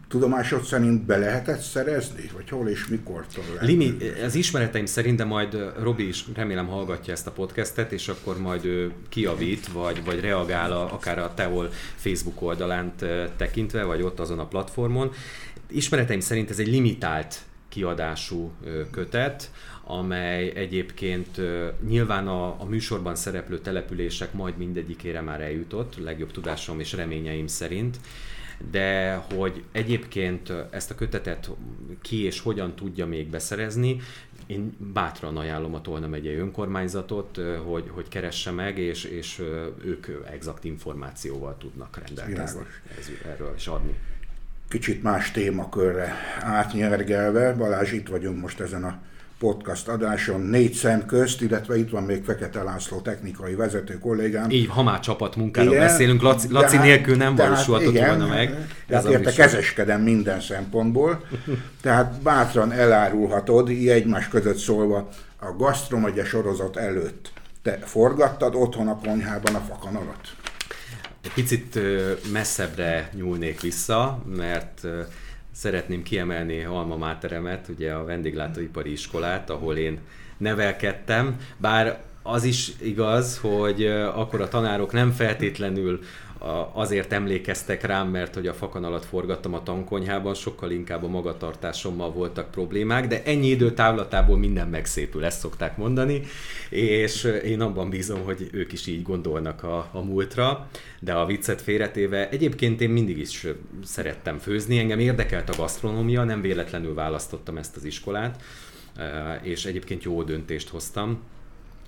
Tudomásod 0.07 0.63
szerint 0.63 1.05
be 1.05 1.17
lehetett 1.17 1.59
szerezni? 1.59 2.29
Vagy 2.33 2.49
hol 2.49 2.67
és 2.67 2.87
mikor? 2.87 3.25
Limi, 3.59 3.97
az 4.23 4.35
ismereteim 4.35 4.85
szerint, 4.85 5.17
de 5.17 5.23
majd 5.23 5.73
Robi 5.81 6.07
is 6.07 6.25
remélem 6.33 6.67
hallgatja 6.67 7.13
ezt 7.13 7.27
a 7.27 7.31
podcastet, 7.31 7.91
és 7.91 8.07
akkor 8.07 8.39
majd 8.39 8.65
ő 8.65 8.91
kiavít, 9.09 9.67
vagy, 9.67 10.03
vagy 10.05 10.19
reagál 10.19 10.71
a, 10.71 10.93
akár 10.93 11.19
a 11.19 11.33
Teol 11.33 11.69
Facebook 11.95 12.41
oldalán 12.41 12.93
tekintve, 13.37 13.83
vagy 13.83 14.01
ott 14.01 14.19
azon 14.19 14.39
a 14.39 14.47
platformon. 14.47 15.11
Ismereteim 15.67 16.19
szerint 16.19 16.49
ez 16.49 16.59
egy 16.59 16.67
limitált 16.67 17.41
kiadású 17.69 18.51
kötet, 18.91 19.51
amely 19.83 20.51
egyébként 20.55 21.41
nyilván 21.87 22.27
a, 22.27 22.61
a 22.61 22.65
műsorban 22.69 23.15
szereplő 23.15 23.59
települések 23.59 24.33
majd 24.33 24.57
mindegyikére 24.57 25.21
már 25.21 25.41
eljutott, 25.41 25.97
legjobb 25.97 26.31
tudásom 26.31 26.79
és 26.79 26.93
reményeim 26.93 27.47
szerint, 27.47 27.97
de 28.71 29.15
hogy 29.15 29.63
egyébként 29.71 30.53
ezt 30.69 30.91
a 30.91 30.95
kötetet 30.95 31.49
ki 32.01 32.23
és 32.23 32.39
hogyan 32.39 32.75
tudja 32.75 33.05
még 33.05 33.29
beszerezni, 33.29 33.99
én 34.45 34.75
bátran 34.93 35.37
ajánlom 35.37 35.73
a 35.73 35.81
Tolna 35.81 36.07
megyei 36.07 36.35
önkormányzatot, 36.35 37.39
hogy, 37.65 37.89
hogy 37.89 38.07
keresse 38.07 38.51
meg, 38.51 38.77
és, 38.77 39.03
és 39.03 39.39
ők 39.83 40.07
exakt 40.31 40.63
információval 40.63 41.57
tudnak 41.57 41.97
rendelkezni 42.05 42.61
ez, 42.99 43.09
erről 43.25 43.53
és 43.55 43.67
adni. 43.67 43.95
Kicsit 44.67 45.03
más 45.03 45.31
témakörre 45.31 46.13
átnyergelve, 46.39 47.53
Balázs, 47.53 47.91
itt 47.91 48.07
vagyunk 48.07 48.41
most 48.41 48.59
ezen 48.59 48.83
a 48.83 49.01
podcast 49.39 49.87
adáson 49.87 50.41
négy 50.41 50.73
szem 50.73 51.05
közt, 51.05 51.41
illetve 51.41 51.77
itt 51.77 51.89
van 51.89 52.03
még 52.03 52.23
Fekete 52.23 52.63
László 52.63 52.99
technikai 52.99 53.55
vezető 53.55 53.97
kollégám. 53.97 54.49
Így, 54.49 54.67
ha 54.67 54.83
már 54.83 54.99
csapatmunkáról 54.99 55.73
igen, 55.73 55.85
beszélünk, 55.85 56.21
Laci, 56.21 56.47
Laci 56.51 56.75
hát- 56.75 56.85
nélkül 56.85 57.15
nem 57.15 57.35
valósulhatott 57.35 57.97
volna 57.97 58.27
meg. 58.27 58.67
Ez 58.87 59.03
hát 59.03 59.11
érte 59.11 59.31
kezeskedem 59.31 60.01
minden 60.01 60.41
szempontból, 60.41 61.23
tehát 61.81 62.21
bátran 62.21 62.71
elárulhatod, 62.71 63.69
így 63.69 63.87
egymás 63.87 64.27
között 64.27 64.57
szólva, 64.57 65.09
a 65.39 65.51
gasztromagya 65.57 66.25
sorozat 66.25 66.77
előtt 66.77 67.31
te 67.61 67.79
forgattad 67.83 68.55
otthon 68.55 68.87
a 68.87 68.99
konyhában 68.99 69.55
a 69.55 69.59
fakanalat? 69.59 70.35
Egy 71.21 71.33
picit 71.33 71.79
messzebbre 72.31 73.09
nyúlnék 73.15 73.61
vissza, 73.61 74.23
mert 74.25 74.81
szeretném 75.59 76.03
kiemelni 76.03 76.63
Alma 76.63 76.97
Máteremet, 76.97 77.67
ugye 77.67 77.91
a 77.91 78.05
vendéglátóipari 78.05 78.91
iskolát, 78.91 79.49
ahol 79.49 79.77
én 79.77 79.99
nevelkedtem, 80.37 81.39
bár 81.57 82.01
az 82.23 82.43
is 82.43 82.71
igaz, 82.81 83.37
hogy 83.37 83.85
akkor 84.13 84.41
a 84.41 84.47
tanárok 84.47 84.91
nem 84.91 85.11
feltétlenül 85.11 85.99
azért 86.73 87.13
emlékeztek 87.13 87.83
rám, 87.83 88.09
mert 88.09 88.33
hogy 88.33 88.47
a 88.47 88.53
fakan 88.53 88.83
alatt 88.83 89.05
forgattam 89.05 89.53
a 89.53 89.63
tankonyhában, 89.63 90.33
sokkal 90.33 90.71
inkább 90.71 91.03
a 91.03 91.07
magatartásommal 91.07 92.11
voltak 92.11 92.51
problémák, 92.51 93.07
de 93.07 93.23
ennyi 93.23 93.47
idő 93.47 93.73
távlatából 93.73 94.37
minden 94.37 94.67
megszépül, 94.67 95.25
ezt 95.25 95.39
szokták 95.39 95.77
mondani, 95.77 96.21
és 96.69 97.23
én 97.43 97.61
abban 97.61 97.89
bízom, 97.89 98.23
hogy 98.23 98.49
ők 98.51 98.71
is 98.71 98.87
így 98.87 99.01
gondolnak 99.01 99.63
a, 99.63 99.89
a 99.91 100.01
múltra, 100.01 100.67
de 100.99 101.13
a 101.13 101.25
viccet 101.25 101.61
félretéve, 101.61 102.29
egyébként 102.29 102.81
én 102.81 102.89
mindig 102.89 103.17
is 103.17 103.47
szerettem 103.83 104.37
főzni, 104.37 104.77
engem 104.79 104.99
érdekelt 104.99 105.49
a 105.49 105.57
gasztronómia, 105.57 106.23
nem 106.23 106.41
véletlenül 106.41 106.93
választottam 106.93 107.57
ezt 107.57 107.75
az 107.75 107.83
iskolát, 107.83 108.41
és 109.41 109.65
egyébként 109.65 110.03
jó 110.03 110.23
döntést 110.23 110.69
hoztam, 110.69 111.19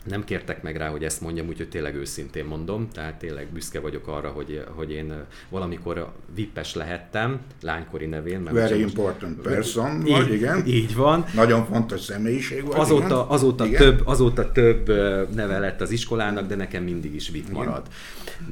nem 0.03 0.24
kértek 0.24 0.63
meg 0.63 0.75
rá, 0.75 0.89
hogy 0.89 1.03
ezt 1.03 1.22
mondjam, 1.22 1.48
úgyhogy 1.48 1.70
tényleg 1.70 1.96
őszintén 1.96 2.46
mondom, 2.46 2.88
tehát 2.93 3.15
tényleg 3.15 3.48
büszke 3.53 3.79
vagyok 3.79 4.08
arra, 4.08 4.29
hogy, 4.29 4.63
hogy 4.70 4.91
én 4.91 5.13
valamikor 5.50 6.12
vippes 6.36 6.75
lehettem, 6.75 7.39
lánykori 7.62 8.05
nevén. 8.05 8.39
Mert 8.39 8.55
Very 8.55 8.81
important 8.81 9.41
person, 9.41 10.05
így, 10.05 10.12
vagy, 10.12 10.34
igen. 10.34 10.65
Így 10.65 10.96
van. 10.96 11.25
Nagyon 11.34 11.65
fontos 11.65 12.01
személyiség 12.01 12.63
volt. 12.63 12.77
Azóta, 12.77 13.29
azóta, 13.29 13.65
igen. 13.65 13.81
több, 13.81 14.01
azóta 14.08 14.51
több 14.51 14.88
neve 15.36 15.60
lett 15.60 15.81
az 15.81 15.91
iskolának, 15.91 16.48
de 16.48 16.55
nekem 16.55 16.84
mindig 16.84 17.15
is 17.15 17.29
vip 17.29 17.50
marad. 17.50 17.88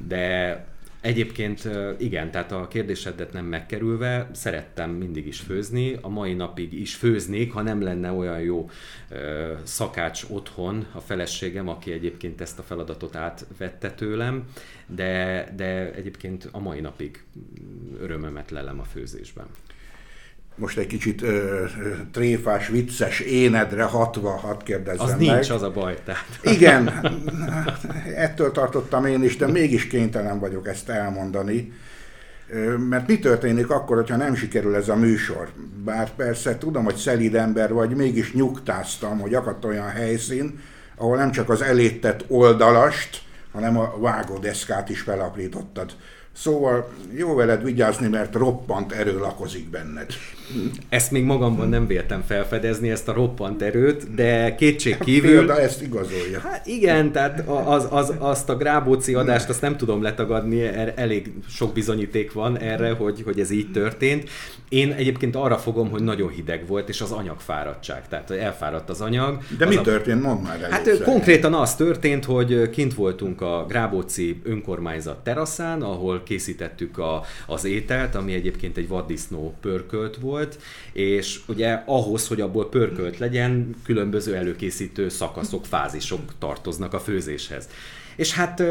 De 0.08 0.66
Egyébként 1.02 1.70
igen, 1.98 2.32
tehát 2.32 2.52
a 2.52 2.68
kérdésedet 2.68 3.34
nem 3.34 3.46
megkerülve, 3.46 4.30
szerettem 4.34 4.92
mindig 4.92 5.28
is 5.28 5.40
főzni, 5.40 5.98
a 6.02 6.10
mai 6.10 6.34
napig 6.34 6.74
is 6.74 6.96
főznék, 6.96 7.52
ha 7.52 7.62
nem 7.62 7.82
lenne 7.82 8.12
olyan 8.12 8.40
jó 8.40 8.70
szakács 9.64 10.24
otthon 10.30 10.86
a 10.92 11.00
feleségem, 11.00 11.68
aki 11.68 11.92
egyébként 11.92 12.42
ezt 12.42 12.60
a 12.60 12.64
feladatot 12.64 13.16
átvette 13.16 13.92
tőlem, 13.92 14.46
de, 14.88 15.44
de 15.56 15.94
egyébként 15.94 16.50
a 16.52 16.60
mai 16.60 16.80
napig 16.80 17.24
örömömet 18.00 18.52
lelem 18.52 18.80
a 18.80 18.84
főzésben 18.84 19.48
most 20.60 20.78
egy 20.78 20.88
kicsit 20.88 21.22
ö, 21.22 21.66
tréfás, 22.12 22.68
vicces 22.68 23.20
énedre 23.20 23.84
hatva, 23.84 24.30
hadd 24.30 24.64
kérdezzem 24.64 25.06
Az 25.06 25.10
meg. 25.10 25.20
nincs, 25.20 25.50
az 25.50 25.62
a 25.62 25.72
baj, 25.72 25.98
tehát. 26.06 26.40
Igen, 26.44 26.92
ettől 28.16 28.52
tartottam 28.52 29.06
én 29.06 29.24
is, 29.24 29.38
de 29.38 29.48
mégis 29.48 29.88
kénytelen 29.88 30.40
vagyok 30.40 30.68
ezt 30.68 30.90
elmondani. 30.90 31.74
Mert 32.90 33.08
mi 33.08 33.20
történik 33.20 33.70
akkor, 33.70 33.96
hogyha 33.96 34.16
nem 34.16 34.36
sikerül 34.36 34.76
ez 34.76 34.90
a 34.90 34.96
műsor? 34.96 35.50
Bár 35.84 36.16
persze 36.16 36.58
tudom, 36.58 36.84
hogy 36.84 36.96
szelíd 36.96 37.36
ember 37.36 37.74
vagy, 37.74 37.96
mégis 37.96 38.34
nyugtáztam, 38.34 39.20
hogy 39.20 39.34
akadt 39.34 39.66
olyan 39.66 39.90
helyszín, 39.90 40.60
ahol 40.96 41.18
nem 41.18 41.32
csak 41.32 41.50
az 41.50 41.62
elétett 41.62 42.24
oldalast, 42.28 43.22
hanem 43.52 43.78
a 43.78 43.94
vágódeszkát 44.00 44.90
is 44.90 45.02
felaprítottad. 45.02 45.92
Szóval 46.34 46.90
jó 47.16 47.36
veled 47.36 47.64
vigyázni, 47.64 48.08
mert 48.08 48.36
roppant 48.36 48.92
erő 48.92 49.18
lakozik 49.18 49.70
benned. 49.70 50.08
Ezt 50.90 51.12
még 51.12 51.24
magamban 51.24 51.70
nem 51.70 51.88
véltem 51.88 52.24
felfedezni, 52.28 52.90
ezt 52.90 53.08
a 53.08 53.14
roppant 53.14 53.62
erőt, 53.62 54.14
de 54.16 54.56
kétség 54.56 54.94
hát 54.94 55.04
kívül... 55.04 55.30
Példa 55.30 55.60
ezt 55.60 55.82
igazolja. 55.82 56.40
Hát 56.40 56.68
igen, 56.68 57.12
tehát 57.12 57.44
az, 57.48 57.88
az, 57.90 58.14
azt 58.18 58.50
a 58.50 58.58
Grábóci 58.58 59.14
adást 59.14 59.50
azt 59.50 59.62
nem 59.62 59.78
tudom 59.78 60.02
letagadni, 60.02 60.62
er, 60.62 60.94
elég 60.96 61.32
sok 61.50 61.74
bizonyíték 61.74 62.34
van 62.34 62.58
erre, 62.58 62.92
hogy, 62.92 63.22
hogy 63.26 63.40
ez 63.40 63.52
így 63.52 63.72
történt. 63.72 64.30
Én 64.70 64.92
egyébként 64.92 65.36
arra 65.36 65.58
fogom, 65.58 65.90
hogy 65.90 66.04
nagyon 66.04 66.30
hideg 66.30 66.68
volt, 66.68 66.90
és 66.90 67.02
az 67.02 67.12
anyagfáradtság, 67.12 68.08
tehát 68.08 68.32
elfáradt 68.32 68.90
az 68.90 69.02
anyag. 69.02 69.38
De 69.58 69.66
az 69.66 69.72
mi 69.72 69.78
a... 69.78 69.82
történt? 69.82 70.22
Mondd 70.22 70.42
már 70.42 70.60
Hát 70.70 70.88
először. 70.88 71.06
konkrétan 71.06 71.54
az 71.54 71.76
történt, 71.76 72.26
hogy 72.26 72.70
kint 72.70 72.94
voltunk 72.94 73.42
a 73.42 73.66
Grábóci 73.68 74.42
önkormányzat 74.44 75.24
teraszán, 75.24 75.82
ahol 75.82 76.24
készítettük 76.24 76.98
a, 76.98 77.24
az 77.48 77.66
ételt, 77.66 78.16
ami 78.16 78.34
egyébként 78.34 78.78
egy 78.78 78.88
vaddisznó 78.88 79.54
pörkölt 79.62 80.18
volt, 80.18 80.39
és 80.92 81.40
ugye 81.48 81.84
ahhoz, 81.86 82.28
hogy 82.28 82.42
abból 82.42 82.70
pörkölt 82.70 83.18
legyen, 83.18 83.76
különböző 83.84 84.36
előkészítő 84.36 85.10
szakaszok, 85.10 85.66
fázisok 85.66 86.34
tartoznak 86.40 86.94
a 86.94 87.00
főzéshez. 87.00 87.70
És 88.20 88.34
hát 88.34 88.64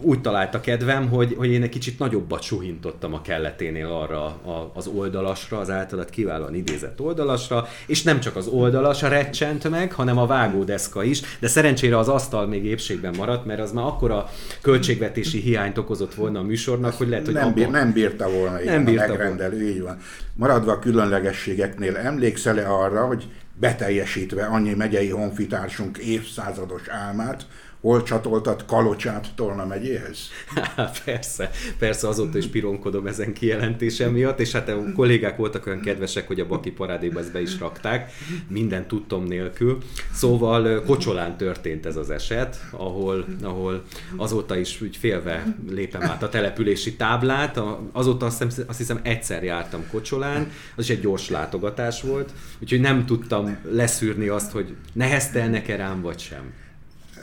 úgy 0.00 0.20
találta 0.20 0.60
kedvem, 0.60 1.08
hogy, 1.08 1.34
hogy 1.38 1.50
én 1.50 1.62
egy 1.62 1.68
kicsit 1.68 1.98
nagyobbat 1.98 2.42
suhintottam 2.42 3.14
a 3.14 3.22
kelleténél 3.22 3.86
arra 3.86 4.24
a, 4.24 4.70
az 4.74 4.86
oldalasra, 4.86 5.58
az 5.58 5.70
általad 5.70 6.10
kiválóan 6.10 6.54
idézett 6.54 7.00
oldalasra, 7.00 7.68
és 7.86 8.02
nem 8.02 8.20
csak 8.20 8.36
az 8.36 8.46
oldalas 8.46 9.02
a 9.02 9.08
recsent 9.08 9.70
meg, 9.70 9.92
hanem 9.92 10.18
a 10.18 10.26
vágódeszka 10.26 11.02
is, 11.02 11.20
de 11.38 11.48
szerencsére 11.48 11.98
az 11.98 12.08
asztal 12.08 12.46
még 12.46 12.64
épségben 12.64 13.14
maradt, 13.16 13.44
mert 13.44 13.60
az 13.60 13.72
már 13.72 13.84
akkora 13.84 14.30
költségvetési 14.62 15.40
hiányt 15.40 15.78
okozott 15.78 16.14
volna 16.14 16.38
a 16.38 16.42
műsornak, 16.42 16.94
hogy 16.94 17.08
lehet, 17.08 17.24
hogy 17.24 17.34
nem, 17.34 17.54
bír, 17.54 17.68
nem 17.68 17.92
bírta 17.92 18.30
volna 18.30 18.58
nem 18.64 18.84
bírta 18.84 19.04
a 19.04 19.08
megrendelő, 19.08 19.56
volna. 19.56 19.70
így 19.70 19.82
van. 19.82 19.98
Maradva 20.34 20.72
a 20.72 20.78
különlegességeknél, 20.78 21.96
emlékszel-e 21.96 22.68
arra, 22.68 23.06
hogy 23.06 23.24
beteljesítve 23.60 24.44
annyi 24.44 24.74
megyei 24.74 25.10
honfitársunk 25.10 25.98
évszázados 25.98 26.88
álmát, 26.88 27.46
hol 27.84 28.02
csatoltat 28.02 28.64
Kalocsát 28.64 29.28
Tolna 29.34 29.66
megyéhez? 29.66 30.18
persze, 31.04 31.50
persze 31.78 32.08
azóta 32.08 32.38
is 32.38 32.46
pironkodom 32.46 33.06
ezen 33.06 33.32
kijelentése 33.32 34.08
miatt, 34.08 34.40
és 34.40 34.52
hát 34.52 34.68
a 34.68 34.92
kollégák 34.94 35.36
voltak 35.36 35.66
olyan 35.66 35.80
kedvesek, 35.80 36.26
hogy 36.26 36.40
a 36.40 36.46
Baki 36.46 36.70
parádéba 36.70 37.20
ezt 37.20 37.32
be 37.32 37.40
is 37.40 37.58
rakták, 37.58 38.12
minden 38.48 38.86
tudtom 38.86 39.24
nélkül. 39.24 39.78
Szóval 40.12 40.82
Kocsolán 40.82 41.36
történt 41.36 41.86
ez 41.86 41.96
az 41.96 42.10
eset, 42.10 42.56
ahol, 42.70 43.24
ahol 43.42 43.82
azóta 44.16 44.56
is 44.56 44.80
úgy 44.80 44.96
félve 44.96 45.56
lépem 45.70 46.02
át 46.02 46.22
a 46.22 46.28
települési 46.28 46.96
táblát, 46.96 47.60
azóta 47.92 48.26
azt 48.26 48.42
hiszem, 48.42 48.64
azt 48.68 48.78
hiszem 48.78 49.00
egyszer 49.02 49.44
jártam 49.44 49.86
Kocsolán, 49.90 50.50
az 50.76 50.84
is 50.84 50.90
egy 50.90 51.00
gyors 51.00 51.30
látogatás 51.30 52.02
volt, 52.02 52.32
úgyhogy 52.60 52.80
nem 52.80 53.06
tudtam 53.06 53.58
leszűrni 53.70 54.28
azt, 54.28 54.52
hogy 54.52 54.76
neheztelnek-e 54.92 55.76
rám 55.76 56.00
vagy 56.00 56.18
sem. 56.18 56.62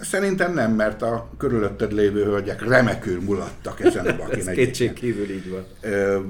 Szerintem 0.01 0.53
nem, 0.53 0.72
mert 0.72 1.01
a 1.01 1.29
körülötted 1.38 1.91
lévő 1.91 2.24
hölgyek 2.24 2.67
remekül 2.67 3.22
mulattak 3.22 3.79
ezen 3.79 4.05
a 4.05 4.15
bakin. 4.15 4.48
Ez 4.48 4.55
kétség 4.55 4.93
kívül 4.93 5.29
így 5.29 5.50
van. 5.50 5.65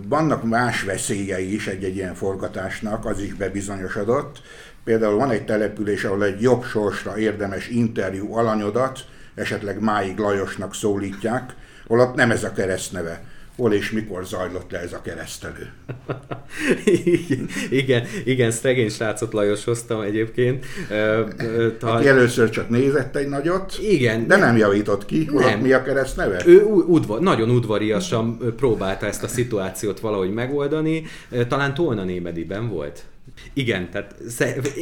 Vannak 0.07 0.43
más 0.43 0.83
veszélyei 0.83 1.53
is 1.53 1.67
egy-egy 1.67 1.95
ilyen 1.95 2.13
forgatásnak, 2.13 3.05
az 3.05 3.19
is 3.19 3.33
bebizonyosodott. 3.33 4.41
Például 4.83 5.15
van 5.15 5.31
egy 5.31 5.45
település, 5.45 6.03
ahol 6.03 6.23
egy 6.23 6.41
jobb 6.41 6.63
sorsra 6.63 7.17
érdemes 7.17 7.67
interjú 7.67 8.35
alanyodat 8.35 8.99
esetleg 9.35 9.79
Máig 9.79 10.17
Lajosnak 10.17 10.75
szólítják, 10.75 11.53
holott 11.87 12.15
nem 12.15 12.31
ez 12.31 12.43
a 12.43 12.51
keresztneve 12.51 13.23
hol 13.55 13.73
és 13.73 13.91
mikor 13.91 14.25
zajlott 14.25 14.71
le 14.71 14.79
ez 14.79 14.93
a 14.93 15.01
keresztelő. 15.01 15.71
igen, 17.69 18.03
igen, 18.25 18.51
szegény 18.51 18.89
srácot 18.89 19.33
Lajos 19.33 19.63
hoztam 19.63 20.01
egyébként. 20.01 20.65
Aki 21.81 22.07
először 22.07 22.49
csak 22.49 22.69
nézett 22.69 23.15
egy 23.15 23.27
nagyot, 23.27 23.77
igen, 23.81 24.27
de 24.27 24.35
nem 24.35 24.57
javított 24.57 25.05
ki, 25.05 25.29
nem. 25.33 25.59
mi 25.59 25.71
a 25.71 25.83
keresztneve? 25.83 26.41
Ő 26.45 26.63
udvar, 26.63 27.19
nagyon 27.19 27.49
udvariasan 27.49 28.37
próbálta 28.55 29.05
ezt 29.05 29.23
a 29.23 29.27
szituációt 29.27 29.99
valahogy 29.99 30.33
megoldani. 30.33 31.03
Talán 31.47 31.73
Tolna 31.73 32.03
Némediben 32.03 32.69
volt. 32.69 33.03
Igen, 33.53 33.89
tehát 33.89 34.15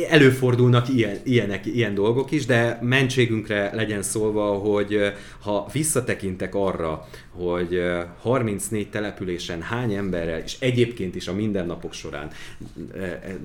előfordulnak 0.09 0.89
ilyen, 0.89 1.17
ilyenek, 1.23 1.65
ilyen 1.65 1.93
dolgok 1.93 2.31
is, 2.31 2.45
de 2.45 2.79
mentségünkre 2.81 3.71
legyen 3.73 4.01
szólva, 4.01 4.53
hogy 4.53 5.13
ha 5.39 5.67
visszatekintek 5.71 6.55
arra, 6.55 7.07
hogy 7.29 7.81
34 8.21 8.89
településen 8.89 9.61
hány 9.61 9.93
emberrel, 9.93 10.39
és 10.39 10.55
egyébként 10.59 11.15
is 11.15 11.27
a 11.27 11.33
mindennapok 11.33 11.93
során, 11.93 12.31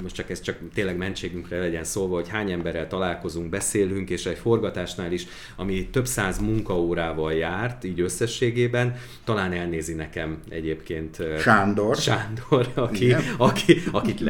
most 0.03 0.15
csak 0.15 0.31
ez 0.31 0.41
csak 0.41 0.57
tényleg 0.75 0.97
mentségünkre 0.97 1.59
legyen 1.59 1.85
szólva, 1.85 2.15
hogy 2.15 2.29
hány 2.29 2.51
emberrel 2.51 2.87
találkozunk, 2.87 3.49
beszélünk, 3.49 4.11
és 4.11 4.27
egy 4.27 4.39
forgatásnál 4.39 5.13
is, 5.13 5.27
ami 5.57 5.87
több 5.87 6.07
száz 6.07 6.39
munkaórával 6.39 7.33
járt, 7.33 7.85
így 7.85 8.01
összességében, 8.01 8.97
talán 9.25 9.53
elnézi 9.53 9.95
nekem 9.95 10.39
egyébként 10.49 11.23
Sándor, 11.39 11.97
Sándor 11.97 12.69
aki, 12.75 13.15
aki, 13.37 13.83
akit 13.93 14.21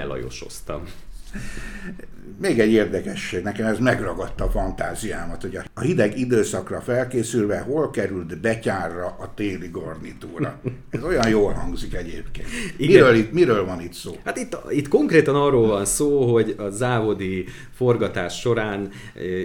Done. 0.67 0.87
Még 2.41 2.61
egy 2.61 2.73
érdekesség, 2.73 3.43
nekem 3.43 3.67
ez 3.67 3.79
megragadta 3.79 4.45
a 4.45 4.51
fantáziámat, 4.51 5.43
hogy 5.43 5.59
a 5.75 5.81
hideg 5.81 6.19
időszakra 6.19 6.81
felkészülve 6.81 7.59
hol 7.59 7.91
került 7.91 8.41
betyárra 8.41 9.07
a 9.07 9.33
téli 9.35 9.69
garnitúra. 9.73 10.61
Ez 10.91 11.03
olyan 11.03 11.29
jól 11.29 11.53
hangzik 11.53 11.95
egyébként. 11.95 12.49
Miről, 12.79 13.15
itt, 13.15 13.33
miről 13.33 13.65
van 13.65 13.81
itt 13.81 13.93
szó? 13.93 14.17
Hát 14.25 14.37
itt, 14.37 14.57
itt 14.69 14.89
konkrétan 14.89 15.35
arról 15.35 15.67
van 15.67 15.85
szó, 15.85 16.33
hogy 16.33 16.55
a 16.59 16.69
závodi 16.69 17.45
forgatás 17.75 18.41
során 18.41 18.91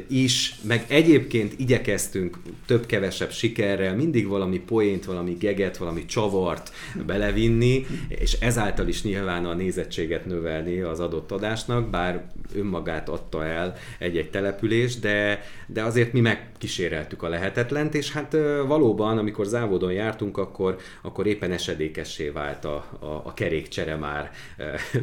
is, 0.07 0.55
meg 0.61 0.85
egyébként 0.87 1.53
igyekeztünk 1.57 2.37
több-kevesebb 2.65 3.31
sikerrel 3.31 3.95
mindig 3.95 4.27
valami 4.27 4.59
poént, 4.59 5.05
valami 5.05 5.33
geget, 5.33 5.77
valami 5.77 6.05
csavart 6.05 6.71
belevinni, 7.05 7.85
és 8.07 8.33
ezáltal 8.33 8.87
is 8.87 9.03
nyilván 9.03 9.45
a 9.45 9.53
nézettséget 9.53 10.25
növelni 10.25 10.79
az 10.79 10.99
adott 10.99 11.31
adásnak, 11.31 11.89
bár 11.89 12.31
önmagát 12.69 13.09
adta 13.09 13.45
el 13.45 13.75
egy-egy 13.99 14.29
település, 14.29 14.99
de, 14.99 15.43
de 15.67 15.83
azért 15.83 16.13
mi 16.13 16.19
megkíséreltük 16.19 17.23
a 17.23 17.29
lehetetlent, 17.29 17.93
és 17.93 18.11
hát 18.11 18.31
valóban, 18.67 19.17
amikor 19.17 19.45
závodon 19.45 19.91
jártunk, 19.91 20.37
akkor, 20.37 20.77
akkor 21.01 21.27
éppen 21.27 21.51
esedékessé 21.51 22.29
vált 22.29 22.65
a, 22.65 22.75
a, 22.99 23.21
a 23.25 23.33
kerékcsere 23.33 23.95
már 23.95 24.31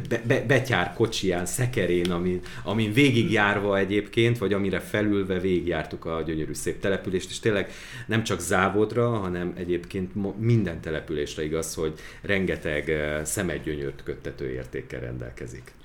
be, 0.09 0.21
be, 0.27 0.41
betyár 0.41 0.93
kocsiján, 0.93 1.45
szekerén, 1.45 2.11
amin, 2.11 2.39
amin 2.63 2.93
végigjárva 2.93 3.77
egyébként, 3.77 4.37
vagy 4.37 4.53
amire 4.53 4.79
felülve 4.79 5.39
végigjártuk 5.39 6.05
a 6.05 6.21
gyönyörű 6.21 6.53
szép 6.53 6.79
települést, 6.79 7.29
és 7.29 7.39
tényleg 7.39 7.71
nem 8.05 8.23
csak 8.23 8.39
závodra, 8.39 9.09
hanem 9.09 9.53
egyébként 9.57 10.11
minden 10.39 10.81
településre 10.81 11.43
igaz, 11.43 11.73
hogy 11.73 11.93
rengeteg 12.21 12.91
szemedgyönyört 13.23 14.03
köttető 14.03 14.49
értékkel 14.49 14.99
rendelkezik 14.99 15.75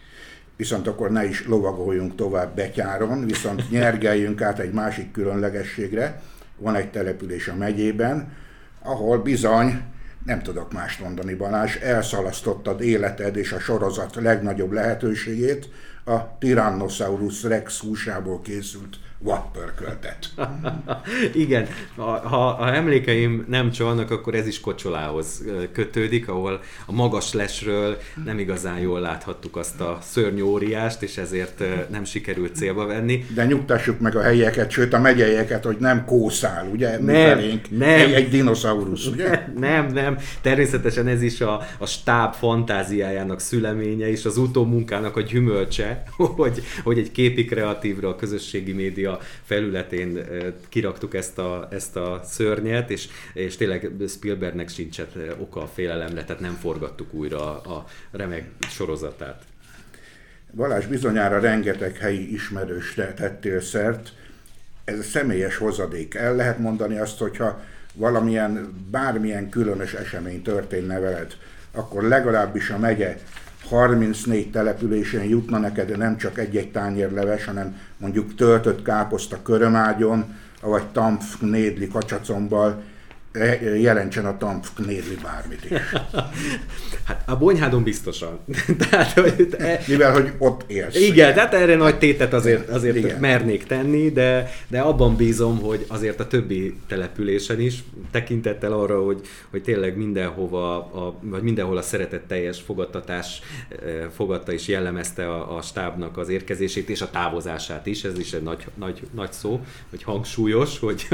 viszont 0.56 0.86
akkor 0.86 1.10
ne 1.10 1.24
is 1.24 1.46
lovagoljunk 1.46 2.14
tovább 2.14 2.54
betyáron, 2.54 3.26
viszont 3.26 3.70
nyergeljünk 3.70 4.42
át 4.42 4.58
egy 4.58 4.72
másik 4.72 5.10
különlegességre. 5.10 6.22
Van 6.56 6.74
egy 6.74 6.90
település 6.90 7.48
a 7.48 7.54
megyében, 7.54 8.32
ahol 8.82 9.18
bizony, 9.18 9.82
nem 10.24 10.42
tudok 10.42 10.72
mást 10.72 11.00
mondani 11.00 11.34
Balázs, 11.34 11.76
elszalasztottad 11.76 12.80
életed 12.80 13.36
és 13.36 13.52
a 13.52 13.58
sorozat 13.58 14.14
legnagyobb 14.14 14.72
lehetőségét, 14.72 15.68
a 16.04 16.38
Tyrannosaurus 16.38 17.42
Rex 17.42 17.80
húsából 17.80 18.40
készült 18.40 18.96
vadpörköltet. 19.22 20.28
Igen, 21.34 21.66
ha, 21.96 22.28
ha, 22.28 22.74
emlékeim 22.74 23.44
nem 23.48 23.70
csalnak, 23.70 24.10
akkor 24.10 24.34
ez 24.34 24.46
is 24.46 24.60
kocsolához 24.60 25.42
kötődik, 25.72 26.28
ahol 26.28 26.60
a 26.86 26.92
magas 26.92 27.32
lesről 27.32 27.98
nem 28.24 28.38
igazán 28.38 28.78
jól 28.78 29.00
láthattuk 29.00 29.56
azt 29.56 29.80
a 29.80 29.98
szörnyű 30.02 30.42
óriást, 30.42 31.02
és 31.02 31.16
ezért 31.16 31.62
nem 31.90 32.04
sikerült 32.04 32.56
célba 32.56 32.86
venni. 32.86 33.26
De 33.34 33.44
nyugtassuk 33.44 34.00
meg 34.00 34.16
a 34.16 34.22
helyeket, 34.22 34.70
sőt 34.70 34.92
a 34.92 34.98
megyeieket, 34.98 35.64
hogy 35.64 35.76
nem 35.78 36.04
kószál, 36.04 36.68
ugye? 36.72 36.98
Nem, 36.98 37.40
nem. 37.70 37.88
Egy, 37.88 38.12
egy 38.12 38.28
dinoszaurusz, 38.28 39.06
ugye? 39.06 39.48
Nem, 39.58 39.86
nem. 39.86 40.18
Természetesen 40.40 41.06
ez 41.06 41.22
is 41.22 41.40
a, 41.40 41.66
a 41.78 41.86
stáb 41.86 42.34
fantáziájának 42.34 43.40
szüleménye, 43.40 44.10
és 44.10 44.24
az 44.24 44.36
utómunkának 44.36 45.16
a 45.16 45.20
gyümölcse, 45.20 46.02
hogy, 46.16 46.62
hogy 46.82 46.98
egy 46.98 47.12
képi 47.12 47.44
kreatívra 47.44 48.08
a 48.08 48.16
közösségi 48.16 48.72
média 48.72 49.11
felületén 49.42 50.26
kiraktuk 50.68 51.14
ezt 51.14 51.38
a, 51.38 51.68
ezt 51.70 51.96
a 51.96 52.20
szörnyet, 52.24 52.90
és, 52.90 53.08
és 53.34 53.56
tényleg 53.56 53.90
Spielbergnek 54.08 54.68
sincset 54.68 55.16
oka 55.38 55.62
a 55.62 55.66
félelemre, 55.66 56.24
tehát 56.24 56.42
nem 56.42 56.54
forgattuk 56.54 57.14
újra 57.14 57.60
a 57.60 57.84
remek 58.10 58.44
sorozatát. 58.60 59.42
Balázs 60.54 60.86
bizonyára 60.86 61.40
rengeteg 61.40 61.96
helyi 61.96 62.32
ismerősre 62.32 63.14
tettél 63.14 63.60
szert, 63.60 64.12
ez 64.84 64.98
a 64.98 65.02
személyes 65.02 65.56
hozadék. 65.56 66.14
El 66.14 66.36
lehet 66.36 66.58
mondani 66.58 66.98
azt, 66.98 67.18
hogyha 67.18 67.62
valamilyen, 67.94 68.74
bármilyen 68.90 69.48
különös 69.48 69.92
esemény 69.92 70.42
történne 70.42 70.98
veled, 70.98 71.36
akkor 71.72 72.02
legalábbis 72.02 72.70
a 72.70 72.78
megye 72.78 73.18
34 73.72 74.50
településen 74.50 75.24
jutna 75.24 75.58
neked 75.58 75.98
nem 75.98 76.16
csak 76.16 76.38
egy-egy 76.38 76.70
tányérleves, 76.70 77.44
hanem 77.44 77.76
mondjuk 77.96 78.34
töltött 78.34 78.82
káposzta 78.82 79.42
körömágyon, 79.42 80.24
vagy 80.60 80.86
tamf 80.86 81.40
nédli 81.40 81.88
kacsacombbal, 81.88 82.82
jelentsen 83.80 84.26
a 84.26 84.36
TAMF 84.36 84.70
nézni 84.86 85.14
bármit 85.22 85.64
is. 85.64 85.70
hát 87.06 87.22
a 87.26 87.36
Bonyhádon 87.36 87.82
biztosan. 87.82 88.38
tehát, 88.90 89.12
hogy 89.12 89.54
e... 89.58 89.80
Mivel, 89.88 90.12
hogy 90.12 90.32
ott 90.38 90.64
élsz. 90.66 91.00
Igen, 91.00 91.34
tehát 91.34 91.54
erre 91.54 91.76
nagy 91.76 91.98
tétet 91.98 92.32
azért, 92.32 92.68
azért 92.68 92.96
Igen. 92.96 93.20
mernék 93.20 93.64
tenni, 93.64 94.10
de, 94.10 94.50
de 94.68 94.80
abban 94.80 95.16
bízom, 95.16 95.60
hogy 95.60 95.84
azért 95.88 96.20
a 96.20 96.26
többi 96.26 96.76
településen 96.88 97.60
is, 97.60 97.84
tekintettel 98.10 98.72
arra, 98.72 99.04
hogy, 99.04 99.20
hogy 99.50 99.62
tényleg 99.62 99.96
mindenhova, 99.96 100.76
a, 100.76 101.18
vagy 101.20 101.42
mindenhol 101.42 101.76
a 101.76 101.82
szeretetteljes 101.82 102.60
fogadtatás 102.60 103.40
e, 103.70 104.08
fogadta 104.10 104.52
és 104.52 104.68
jellemezte 104.68 105.28
a, 105.28 105.56
a 105.56 105.62
stábnak 105.62 106.18
az 106.18 106.28
érkezését 106.28 106.88
és 106.88 107.00
a 107.00 107.10
távozását 107.10 107.86
is, 107.86 108.04
ez 108.04 108.18
is 108.18 108.32
egy 108.32 108.42
nagy, 108.42 108.64
nagy, 108.74 109.02
nagy 109.14 109.32
szó, 109.32 109.60
hogy 109.90 110.02
hangsúlyos, 110.02 110.78
hogy, 110.78 111.08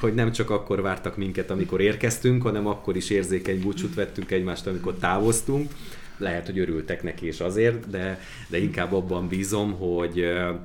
hogy 0.00 0.14
nem 0.14 0.32
csak 0.32 0.50
akkor 0.50 0.82
vártak 0.82 1.16
minket, 1.16 1.50
amikor 1.60 1.80
érkeztünk, 1.80 2.42
hanem 2.42 2.66
akkor 2.66 2.96
is 2.96 3.10
érzékeny 3.10 3.60
búcsút 3.60 3.94
vettünk 3.94 4.30
egymást, 4.30 4.66
amikor 4.66 4.94
távoztunk. 4.94 5.70
Lehet, 6.18 6.46
hogy 6.46 6.58
örültek 6.58 7.02
neki 7.02 7.26
is 7.26 7.40
azért, 7.40 7.90
de, 7.90 8.20
de 8.48 8.58
inkább 8.58 8.92
abban 8.92 9.28
bízom, 9.28 9.72
hogy, 9.72 10.24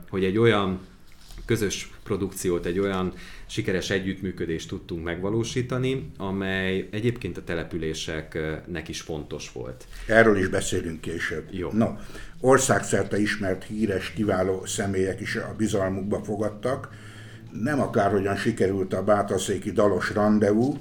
hogy 0.10 0.24
egy 0.24 0.38
olyan 0.38 0.80
közös 1.46 1.90
produkciót, 2.04 2.66
egy 2.66 2.80
olyan 2.80 3.14
sikeres 3.46 3.90
együttműködést 3.90 4.70
tudtunk 4.70 5.04
megvalósítani, 5.04 6.12
amely 6.18 6.88
egyébként 6.92 7.38
a 7.38 7.44
településeknek 7.44 8.88
is 8.88 9.02
fontos 9.02 9.52
volt. 9.52 9.86
Erről 10.08 10.38
is 10.38 10.48
beszélünk 10.48 11.02
később. 11.02 11.48
Jó. 11.52 11.72
No, 11.72 11.88
országszerte 12.40 13.20
ismert, 13.20 13.64
híres, 13.64 14.12
kiváló 14.12 14.66
személyek 14.66 15.22
is 15.22 15.36
a 15.36 15.54
bizalmukba 15.58 16.24
fogadtak, 16.24 16.90
nem 17.64 17.82
akárhogyan 17.82 18.36
sikerült 18.36 18.94
a 18.94 19.04
bátaszéki 19.04 19.72
dalos 19.72 20.14
rendezvú, 20.14 20.78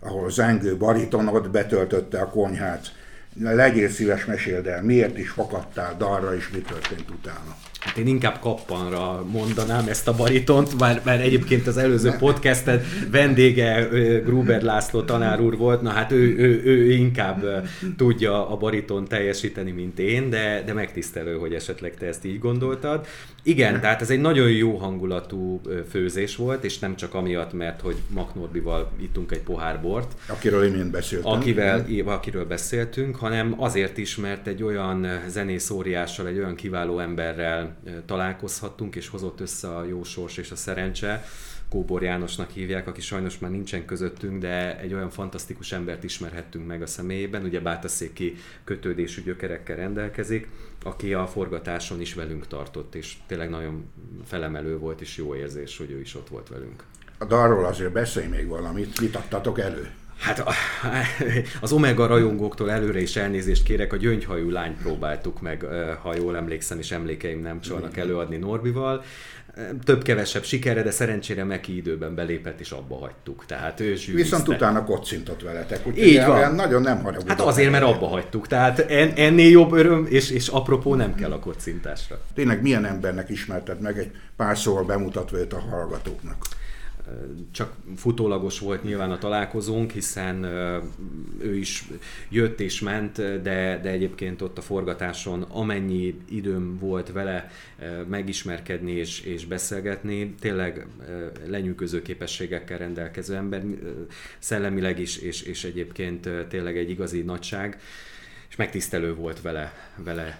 ahol 0.00 0.30
zengő 0.30 0.76
baritonod 0.76 1.50
betöltötte 1.50 2.20
a 2.20 2.28
konyhát. 2.28 2.92
Legyél 3.40 3.88
szíves, 3.88 4.24
meséld 4.24 4.66
el, 4.66 4.82
miért 4.82 5.18
is 5.18 5.30
fakadtál 5.30 5.96
dalra, 5.96 6.36
és 6.36 6.48
mi 6.48 6.58
történt 6.58 7.10
utána? 7.10 7.56
Hát 7.78 7.96
én 7.96 8.06
inkább 8.06 8.38
kappanra 8.40 9.24
mondanám 9.30 9.88
ezt 9.88 10.08
a 10.08 10.14
baritont, 10.14 10.78
mert, 10.78 11.04
mert 11.04 11.22
egyébként 11.22 11.66
az 11.66 11.76
előző 11.76 12.10
podcastet 12.18 12.84
vendége 13.10 13.88
Gruber 14.24 14.62
László 14.62 15.02
tanár 15.02 15.40
úr 15.40 15.56
volt, 15.56 15.82
na 15.82 15.90
hát 15.90 16.12
ő, 16.12 16.36
ő, 16.38 16.62
ő 16.64 16.90
inkább 16.90 17.68
tudja 17.96 18.48
a 18.50 18.56
bariton 18.56 19.04
teljesíteni, 19.04 19.70
mint 19.70 19.98
én, 19.98 20.30
de, 20.30 20.62
de 20.66 20.72
megtisztelő, 20.72 21.36
hogy 21.36 21.54
esetleg 21.54 21.94
te 21.94 22.06
ezt 22.06 22.24
így 22.24 22.38
gondoltad. 22.38 23.06
Igen, 23.42 23.80
tehát 23.80 24.00
ez 24.00 24.10
egy 24.10 24.20
nagyon 24.20 24.50
jó 24.50 24.76
hangulatú 24.76 25.60
főzés 25.90 26.36
volt, 26.36 26.64
és 26.64 26.78
nem 26.78 26.96
csak 26.96 27.14
amiatt, 27.14 27.52
mert 27.52 27.80
hogy 27.80 27.96
Maknorbival 28.08 28.90
ittunk 29.00 29.32
egy 29.32 29.40
pohár 29.42 29.80
bort. 29.80 30.12
Akiről 30.26 30.64
imént 30.64 30.90
beszéltünk. 30.90 31.34
Akivel, 31.34 31.86
akiről 32.04 32.44
beszéltünk, 32.44 33.16
hanem 33.16 33.54
azért 33.56 33.98
is, 33.98 34.16
mert 34.16 34.46
egy 34.46 34.62
olyan 34.62 35.06
zenész 35.28 35.70
óriással, 35.70 36.26
egy 36.26 36.38
olyan 36.38 36.54
kiváló 36.54 36.98
emberrel 36.98 37.76
találkozhattunk, 38.06 38.96
és 38.96 39.08
hozott 39.08 39.40
össze 39.40 39.76
a 39.76 39.84
jó 39.84 40.02
sors 40.02 40.36
és 40.36 40.50
a 40.50 40.56
szerencse, 40.56 41.24
Kóbor 41.68 42.02
Jánosnak 42.02 42.50
hívják, 42.50 42.86
aki 42.86 43.00
sajnos 43.00 43.38
már 43.38 43.50
nincsen 43.50 43.84
közöttünk, 43.84 44.40
de 44.40 44.78
egy 44.78 44.94
olyan 44.94 45.10
fantasztikus 45.10 45.72
embert 45.72 46.04
ismerhettünk 46.04 46.66
meg 46.66 46.82
a 46.82 46.86
személyében, 46.86 47.44
ugye 47.44 47.60
Bátaszéki 47.60 48.36
kötődésű 48.64 49.22
gyökerekkel 49.22 49.76
rendelkezik, 49.76 50.48
aki 50.84 51.14
a 51.14 51.26
forgatáson 51.26 52.00
is 52.00 52.14
velünk 52.14 52.46
tartott, 52.46 52.94
és 52.94 53.16
tényleg 53.26 53.50
nagyon 53.50 53.90
felemelő 54.24 54.78
volt, 54.78 55.00
és 55.00 55.16
jó 55.16 55.34
érzés, 55.34 55.78
hogy 55.78 55.90
ő 55.90 56.00
is 56.00 56.14
ott 56.14 56.28
volt 56.28 56.48
velünk. 56.48 56.84
A 57.18 57.24
dalról 57.24 57.64
azért 57.64 57.92
beszélj 57.92 58.26
még 58.26 58.46
valamit, 58.46 59.00
mit 59.00 59.16
adtatok 59.16 59.58
elő? 59.58 59.90
Hát 60.18 60.44
az 61.60 61.72
Omega 61.72 62.06
rajongóktól 62.06 62.70
előre 62.70 63.00
is 63.00 63.16
elnézést 63.16 63.62
kérek, 63.62 63.92
a 63.92 63.96
gyöngyhajú 63.96 64.50
lányt 64.50 64.78
próbáltuk 64.78 65.40
meg, 65.40 65.64
ha 66.02 66.14
jól 66.16 66.36
emlékszem, 66.36 66.78
és 66.78 66.90
emlékeim 66.90 67.40
nem 67.40 67.60
csalnak 67.60 67.96
előadni 67.96 68.36
Norbival. 68.36 69.04
Több-kevesebb 69.84 70.44
sikerre, 70.44 70.82
de 70.82 70.90
szerencsére 70.90 71.44
Meki 71.44 71.76
időben 71.76 72.14
belépett, 72.14 72.60
és 72.60 72.70
abba 72.70 72.96
hagytuk. 72.96 73.44
Tehát 73.46 73.80
ő 73.80 73.96
Viszont 74.14 74.48
utána 74.48 74.84
kocintott 74.84 75.42
veletek, 75.42 75.86
úgyhogy 75.86 76.06
Így 76.06 76.24
van. 76.24 76.54
Nagyon 76.54 76.82
nem 76.82 77.02
haragudott. 77.02 77.28
Hát 77.28 77.40
azért, 77.40 77.70
mert 77.70 77.84
abba 77.84 78.06
hagytuk. 78.06 78.46
Tehát 78.46 78.78
en, 78.78 79.12
ennél 79.16 79.50
jobb 79.50 79.72
öröm, 79.72 80.06
és, 80.10 80.30
és 80.30 80.48
apropó 80.48 80.94
nem 80.94 81.14
kell 81.14 81.32
a 81.32 81.38
kocintásra. 81.38 82.20
Tényleg 82.34 82.62
milyen 82.62 82.84
embernek 82.84 83.28
ismerted 83.28 83.80
meg 83.80 83.98
egy 83.98 84.10
pár 84.36 84.58
szóval 84.58 84.84
bemutatva 84.84 85.38
őt 85.38 85.52
a 85.52 85.60
hallgatóknak? 85.60 86.36
Csak 87.50 87.72
futólagos 87.96 88.58
volt 88.58 88.82
nyilván 88.84 89.10
a 89.10 89.18
találkozónk, 89.18 89.90
hiszen 89.90 90.44
ő 91.40 91.56
is 91.56 91.84
jött 92.28 92.60
és 92.60 92.80
ment, 92.80 93.16
de, 93.16 93.80
de 93.82 93.90
egyébként 93.90 94.42
ott 94.42 94.58
a 94.58 94.62
forgatáson 94.62 95.42
amennyi 95.42 96.20
időm 96.28 96.78
volt 96.78 97.12
vele 97.12 97.50
megismerkedni 98.08 98.92
és, 98.92 99.20
és 99.20 99.46
beszélgetni, 99.46 100.34
tényleg 100.40 100.86
lenyűgöző 101.46 102.02
képességekkel 102.02 102.78
rendelkező 102.78 103.34
ember, 103.34 103.62
szellemileg 104.38 104.98
is, 104.98 105.16
és, 105.16 105.42
és 105.42 105.64
egyébként 105.64 106.28
tényleg 106.48 106.76
egy 106.76 106.90
igazi 106.90 107.20
nagyság 107.22 107.80
és 108.48 108.56
megtisztelő 108.56 109.14
volt 109.14 109.40
vele, 109.40 109.72
vele 109.96 110.38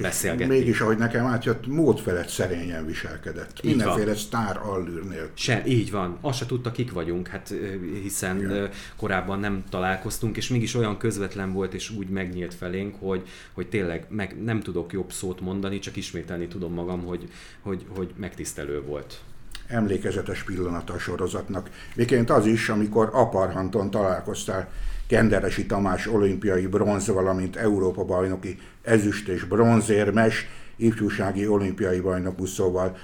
beszélgetni. 0.00 0.54
Mégis, 0.54 0.80
ahogy 0.80 0.96
nekem 0.96 1.26
átjött, 1.26 1.66
mód 1.66 1.98
felett 1.98 2.28
szerényen 2.28 2.86
viselkedett. 2.86 3.58
Így 3.62 3.70
Mindenféle 3.70 4.06
van. 4.06 4.14
sztár 4.14 4.56
allűrnél. 4.56 5.30
Se, 5.34 5.66
így 5.66 5.90
van. 5.90 6.18
Azt 6.20 6.38
se 6.38 6.46
tudta, 6.46 6.72
kik 6.72 6.92
vagyunk, 6.92 7.28
hát 7.28 7.54
hiszen 8.02 8.40
Igen. 8.40 8.70
korábban 8.96 9.40
nem 9.40 9.64
találkoztunk, 9.68 10.36
és 10.36 10.48
mégis 10.48 10.74
olyan 10.74 10.98
közvetlen 10.98 11.52
volt, 11.52 11.74
és 11.74 11.90
úgy 11.90 12.08
megnyílt 12.08 12.54
felénk, 12.54 12.94
hogy, 12.98 13.28
hogy 13.52 13.68
tényleg 13.68 14.06
meg 14.08 14.42
nem 14.42 14.60
tudok 14.60 14.92
jobb 14.92 15.12
szót 15.12 15.40
mondani, 15.40 15.78
csak 15.78 15.96
ismételni 15.96 16.46
tudom 16.48 16.72
magam, 16.72 17.04
hogy, 17.04 17.28
hogy, 17.60 17.86
hogy 17.88 18.10
megtisztelő 18.16 18.82
volt 18.82 19.20
emlékezetes 19.66 20.42
pillanata 20.42 20.92
a 20.92 20.98
sorozatnak. 20.98 21.70
Miként 21.94 22.30
az 22.30 22.46
is, 22.46 22.68
amikor 22.68 23.10
Aparhanton 23.12 23.90
találkoztál 23.90 24.68
Kenderesi 25.06 25.66
Tamás 25.66 26.06
olimpiai 26.06 26.66
bronz, 26.66 27.06
valamint 27.06 27.56
Európa 27.56 28.04
bajnoki 28.04 28.58
ezüst 28.82 29.28
és 29.28 29.44
bronzérmes, 29.44 30.46
ifjúsági 30.76 31.46
olimpiai 31.46 32.00
bajnok 32.00 32.40
úszóval 32.40 32.96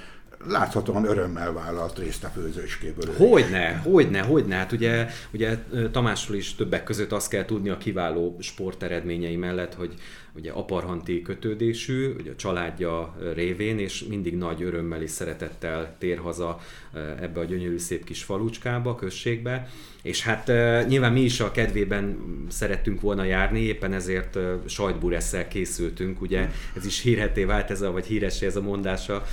láthatóan 0.47 1.05
örömmel 1.05 1.53
vállalt 1.53 1.99
részt 1.99 2.25
a 2.25 2.29
főzőskéből. 2.29 3.15
Hogyne, 3.17 3.81
hogyne, 3.85 4.21
hogyne. 4.21 4.57
Hát 4.57 4.73
ugye, 4.73 5.07
ugye 5.33 5.59
Tamásról 5.91 6.37
is 6.37 6.55
többek 6.55 6.85
között 6.85 7.13
azt 7.13 7.29
kell 7.29 7.45
tudni 7.45 7.69
a 7.69 7.77
kiváló 7.77 8.37
sporteredményei 8.41 9.37
mellett, 9.37 9.75
hogy 9.75 9.95
ugye 10.37 10.51
aparhanti 10.51 11.23
kötődésű, 11.23 12.15
ugye 12.19 12.31
a 12.31 12.37
családja 12.37 13.17
révén, 13.35 13.79
és 13.79 14.05
mindig 14.05 14.37
nagy 14.37 14.63
örömmel 14.63 15.03
és 15.03 15.11
szeretettel 15.11 15.95
tér 15.99 16.19
haza 16.19 16.61
ebbe 17.21 17.41
a 17.41 17.45
gyönyörű 17.45 17.79
szép 17.79 18.05
kis 18.05 18.23
falucskába, 18.23 18.95
községbe. 18.95 19.69
És 20.03 20.23
hát 20.23 20.47
nyilván 20.89 21.13
mi 21.13 21.21
is 21.21 21.41
a 21.41 21.51
kedvében 21.51 22.17
szerettünk 22.49 23.01
volna 23.01 23.25
járni, 23.25 23.61
éppen 23.61 23.93
ezért 23.93 24.39
sajtburesszel 24.67 25.49
készültünk, 25.49 26.21
ugye 26.21 26.51
ez 26.77 26.87
is 26.87 27.01
hírheté 27.01 27.45
vált 27.45 27.71
ez 27.71 27.81
a, 27.81 27.91
vagy 27.91 28.07
híressé 28.07 28.47
ez 28.47 28.57
a 28.57 28.63
mondása 28.63 29.25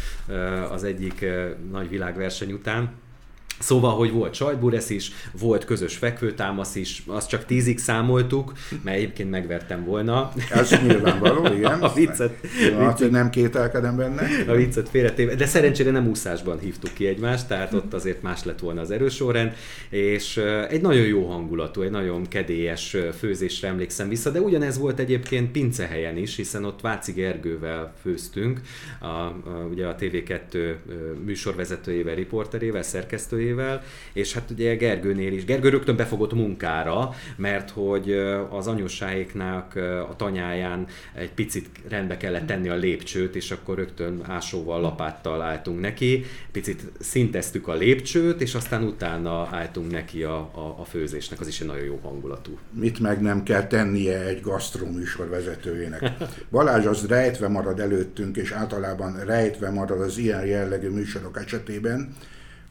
az 0.71 0.83
egyik 0.83 1.25
nagy 1.71 1.89
világverseny 1.89 2.51
után 2.51 2.91
Szóval, 3.59 3.95
hogy 3.95 4.11
volt 4.11 4.33
sajtburesz 4.33 4.89
is, 4.89 5.11
volt 5.39 5.65
közös 5.65 5.95
fekvőtámasz 5.95 6.75
is, 6.75 7.03
azt 7.07 7.29
csak 7.29 7.45
tízig 7.45 7.79
számoltuk, 7.79 8.53
mert 8.83 8.97
egyébként 8.97 9.29
megvertem 9.29 9.85
volna. 9.85 10.31
Ez 10.49 10.75
nyilvánvaló, 10.87 11.45
igen. 11.57 11.81
A 11.81 11.93
viccet. 11.93 12.33
Ja, 12.69 12.87
viccet 12.87 13.11
nem 13.11 13.29
kételkedem 13.29 13.95
benne. 13.95 14.27
A 14.47 14.53
viccet 14.53 14.89
félretéve. 14.89 15.35
De 15.35 15.45
szerencsére 15.45 15.91
nem 15.91 16.07
úszásban 16.07 16.59
hívtuk 16.59 16.93
ki 16.93 17.07
egymást, 17.07 17.47
tehát 17.47 17.73
ott 17.73 17.93
azért 17.93 18.21
más 18.21 18.43
lett 18.43 18.59
volna 18.59 18.81
az 18.81 18.91
erősorrend, 18.91 19.53
és 19.89 20.37
egy 20.69 20.81
nagyon 20.81 21.05
jó 21.05 21.25
hangulatú, 21.29 21.81
egy 21.81 21.91
nagyon 21.91 22.27
kedélyes 22.27 22.97
főzésre 23.17 23.67
emlékszem 23.67 24.09
vissza, 24.09 24.29
de 24.29 24.41
ugyanez 24.41 24.77
volt 24.77 24.99
egyébként 24.99 25.51
pincehelyen 25.51 26.17
is, 26.17 26.35
hiszen 26.35 26.65
ott 26.65 26.81
Váci 26.81 27.11
Gergővel 27.11 27.93
főztünk, 28.01 28.61
a, 28.99 29.05
a, 29.05 29.67
ugye 29.71 29.87
a 29.87 29.95
TV2 29.95 30.75
műsorvezetőjével, 31.25 32.15
riporterével, 32.15 32.81
szerkesztőjével, 32.81 33.48
feleségével, 33.55 33.81
és 34.13 34.33
hát 34.33 34.49
ugye 34.49 34.75
Gergőnél 34.75 35.33
is. 35.33 35.45
Gergő 35.45 35.69
rögtön 35.69 35.95
befogott 35.95 36.33
munkára, 36.33 37.13
mert 37.35 37.69
hogy 37.69 38.11
az 38.49 38.67
anyósáiknak 38.67 39.75
a 40.09 40.15
tanyáján 40.15 40.87
egy 41.13 41.31
picit 41.31 41.69
rendbe 41.89 42.17
kellett 42.17 42.45
tenni 42.45 42.69
a 42.69 42.75
lépcsőt, 42.75 43.35
és 43.35 43.51
akkor 43.51 43.75
rögtön 43.75 44.21
ásóval, 44.27 44.81
lapáttal 44.81 45.41
álltunk 45.41 45.79
neki, 45.79 46.25
picit 46.51 46.81
szinteztük 46.99 47.67
a 47.67 47.73
lépcsőt, 47.73 48.41
és 48.41 48.55
aztán 48.55 48.83
utána 48.83 49.47
álltunk 49.51 49.91
neki 49.91 50.23
a, 50.23 50.37
a, 50.37 50.75
a 50.79 50.85
főzésnek, 50.85 51.39
az 51.39 51.47
is 51.47 51.61
egy 51.61 51.67
nagyon 51.67 51.85
jó 51.85 51.99
hangulatú. 52.03 52.57
Mit 52.71 52.99
meg 52.99 53.21
nem 53.21 53.43
kell 53.43 53.67
tennie 53.67 54.25
egy 54.25 54.41
gasztroműsor 54.41 55.29
vezetőjének. 55.29 56.11
Balázs 56.51 56.85
az 56.85 57.05
rejtve 57.07 57.47
marad 57.47 57.79
előttünk, 57.79 58.37
és 58.37 58.51
általában 58.51 59.25
rejtve 59.25 59.69
marad 59.69 60.01
az 60.01 60.17
ilyen 60.17 60.45
jellegű 60.45 60.89
műsorok 60.89 61.37
esetében, 61.37 62.15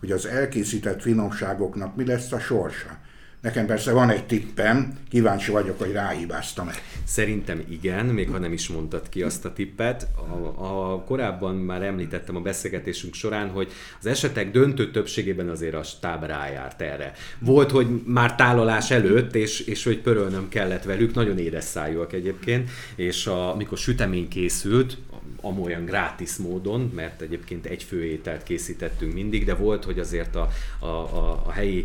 hogy 0.00 0.10
az 0.10 0.26
elkészített 0.26 1.02
finomságoknak 1.02 1.96
mi 1.96 2.04
lesz 2.04 2.32
a 2.32 2.38
sorsa. 2.38 2.98
Nekem 3.40 3.66
persze 3.66 3.92
van 3.92 4.10
egy 4.10 4.26
tippem, 4.26 4.98
kíváncsi 5.10 5.50
vagyok, 5.50 5.78
hogy 5.78 5.92
ráhibáztam-e. 5.92 6.72
Szerintem 7.04 7.62
igen, 7.68 8.06
még 8.06 8.28
ha 8.30 8.38
nem 8.38 8.52
is 8.52 8.68
mondtad 8.68 9.08
ki 9.08 9.22
azt 9.22 9.44
a 9.44 9.52
tippet. 9.52 10.06
A, 10.16 10.64
a, 10.64 11.02
korábban 11.04 11.54
már 11.54 11.82
említettem 11.82 12.36
a 12.36 12.40
beszélgetésünk 12.40 13.14
során, 13.14 13.48
hogy 13.48 13.72
az 13.98 14.06
esetek 14.06 14.50
döntő 14.50 14.90
többségében 14.90 15.48
azért 15.48 15.74
a 15.74 15.82
stáb 15.82 16.24
rájárt 16.24 16.80
erre. 16.80 17.12
Volt, 17.38 17.70
hogy 17.70 18.02
már 18.04 18.34
tálalás 18.34 18.90
előtt, 18.90 19.34
és, 19.34 19.60
és 19.60 19.84
hogy 19.84 19.98
pörölnöm 19.98 20.48
kellett 20.48 20.84
velük, 20.84 21.14
nagyon 21.14 21.38
édes 21.38 21.64
szájúak 21.64 22.12
egyébként, 22.12 22.70
és 22.96 23.26
a, 23.26 23.52
amikor 23.52 23.78
sütemény 23.78 24.28
készült, 24.28 24.96
amolyan 25.40 25.84
grátis 25.84 26.36
módon, 26.36 26.92
mert 26.94 27.20
egyébként 27.20 27.66
egy 27.66 27.82
főételt 27.82 28.42
készítettünk 28.42 29.12
mindig, 29.12 29.44
de 29.44 29.54
volt, 29.54 29.84
hogy 29.84 29.98
azért 29.98 30.34
a, 30.36 30.48
a, 30.78 30.86
a, 30.86 31.42
a 31.46 31.50
helyi 31.50 31.84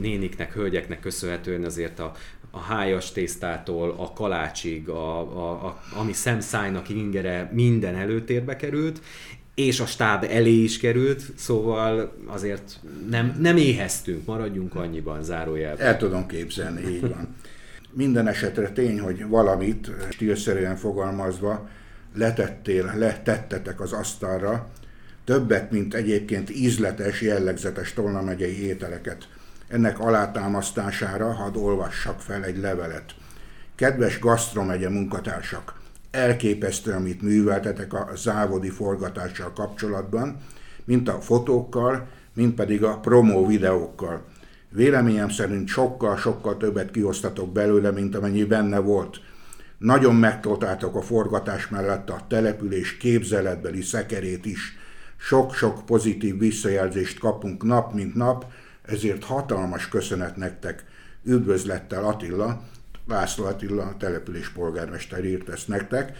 néniknek, 0.00 0.52
hölgyeknek 0.52 1.00
köszönhetően 1.00 1.64
azért 1.64 1.98
a, 1.98 2.12
a 2.50 2.58
hájas 2.58 3.12
tésztától 3.12 3.94
a 3.98 4.12
kalácsig, 4.12 4.88
a, 4.88 5.18
a, 5.20 5.66
a, 5.66 5.82
ami 5.96 6.12
szemszájnak 6.12 6.88
ingere 6.88 7.50
minden 7.52 7.94
előtérbe 7.94 8.56
került, 8.56 9.00
és 9.54 9.80
a 9.80 9.86
stáb 9.86 10.26
elé 10.30 10.62
is 10.62 10.78
került, 10.78 11.22
szóval 11.36 12.12
azért 12.26 12.80
nem, 13.10 13.36
nem 13.40 13.56
éheztünk, 13.56 14.26
maradjunk 14.26 14.74
annyiban 14.74 15.22
zárójelben. 15.22 15.86
El 15.86 15.96
tudom 15.96 16.26
képzelni, 16.26 16.88
így 16.90 17.00
van. 17.00 17.34
Minden 17.92 18.28
esetre 18.28 18.70
tény, 18.70 19.00
hogy 19.00 19.26
valamit, 19.26 19.90
stílszerűen 20.10 20.76
fogalmazva, 20.76 21.68
letettél, 22.18 22.92
letettetek 22.96 23.80
az 23.80 23.92
asztalra, 23.92 24.68
többet, 25.24 25.70
mint 25.70 25.94
egyébként 25.94 26.50
ízletes, 26.50 27.20
jellegzetes 27.20 27.92
Tolna 27.92 28.22
megyei 28.22 28.66
ételeket. 28.66 29.28
Ennek 29.68 29.98
alátámasztására 29.98 31.32
hadd 31.32 31.56
olvassak 31.56 32.20
fel 32.20 32.44
egy 32.44 32.58
levelet. 32.58 33.14
Kedves 33.74 34.18
gasztromegye 34.18 34.88
munkatársak, 34.88 35.80
elképesztő, 36.10 36.92
amit 36.92 37.22
műveltetek 37.22 37.92
a 37.92 38.10
závodi 38.16 38.70
forgatással 38.70 39.52
kapcsolatban, 39.52 40.36
mint 40.84 41.08
a 41.08 41.20
fotókkal, 41.20 42.06
mint 42.34 42.54
pedig 42.54 42.84
a 42.84 42.98
promó 42.98 43.46
videókkal. 43.46 44.24
Véleményem 44.70 45.28
szerint 45.28 45.68
sokkal-sokkal 45.68 46.56
többet 46.56 46.90
kiosztatok 46.90 47.52
belőle, 47.52 47.90
mint 47.90 48.16
amennyi 48.16 48.44
benne 48.44 48.78
volt. 48.78 49.20
Nagyon 49.78 50.14
megtoltátok 50.14 50.96
a 50.96 51.02
forgatás 51.02 51.68
mellett 51.68 52.10
a 52.10 52.24
település 52.28 52.96
képzeletbeli 52.96 53.82
szekerét 53.82 54.46
is. 54.46 54.76
Sok-sok 55.16 55.86
pozitív 55.86 56.38
visszajelzést 56.38 57.18
kapunk 57.18 57.62
nap, 57.62 57.92
mint 57.94 58.14
nap, 58.14 58.52
ezért 58.82 59.24
hatalmas 59.24 59.88
köszönet 59.88 60.36
nektek. 60.36 60.84
Üdvözlettel 61.24 62.04
Attila, 62.04 62.62
László 63.06 63.44
Attila, 63.44 63.82
a 63.82 63.96
település 63.96 64.48
polgármester 64.48 65.24
írt 65.24 65.48
ezt 65.48 65.68
nektek, 65.68 66.16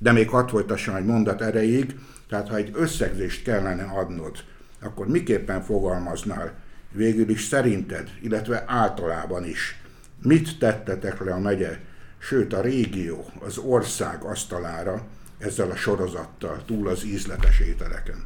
de 0.00 0.12
még 0.12 0.28
hadd 0.28 0.48
folytassam 0.48 0.94
egy 0.94 1.04
mondat 1.04 1.42
erejéig, 1.42 1.98
tehát 2.28 2.48
ha 2.48 2.56
egy 2.56 2.70
összegzést 2.74 3.42
kellene 3.42 3.82
adnod 3.82 4.36
akkor 4.80 5.08
miképpen 5.08 5.62
fogalmaznál 5.62 6.52
végül 6.92 7.28
is 7.28 7.42
szerinted, 7.42 8.10
illetve 8.22 8.64
általában 8.66 9.44
is, 9.44 9.80
mit 10.22 10.58
tettetek 10.58 11.24
le 11.24 11.32
a 11.32 11.38
megye, 11.38 11.78
sőt 12.20 12.52
a 12.52 12.60
régió, 12.60 13.30
az 13.38 13.58
ország 13.58 14.22
asztalára 14.22 15.06
ezzel 15.38 15.70
a 15.70 15.76
sorozattal 15.76 16.62
túl 16.64 16.88
az 16.88 17.04
ízletes 17.04 17.60
ételeken? 17.60 18.24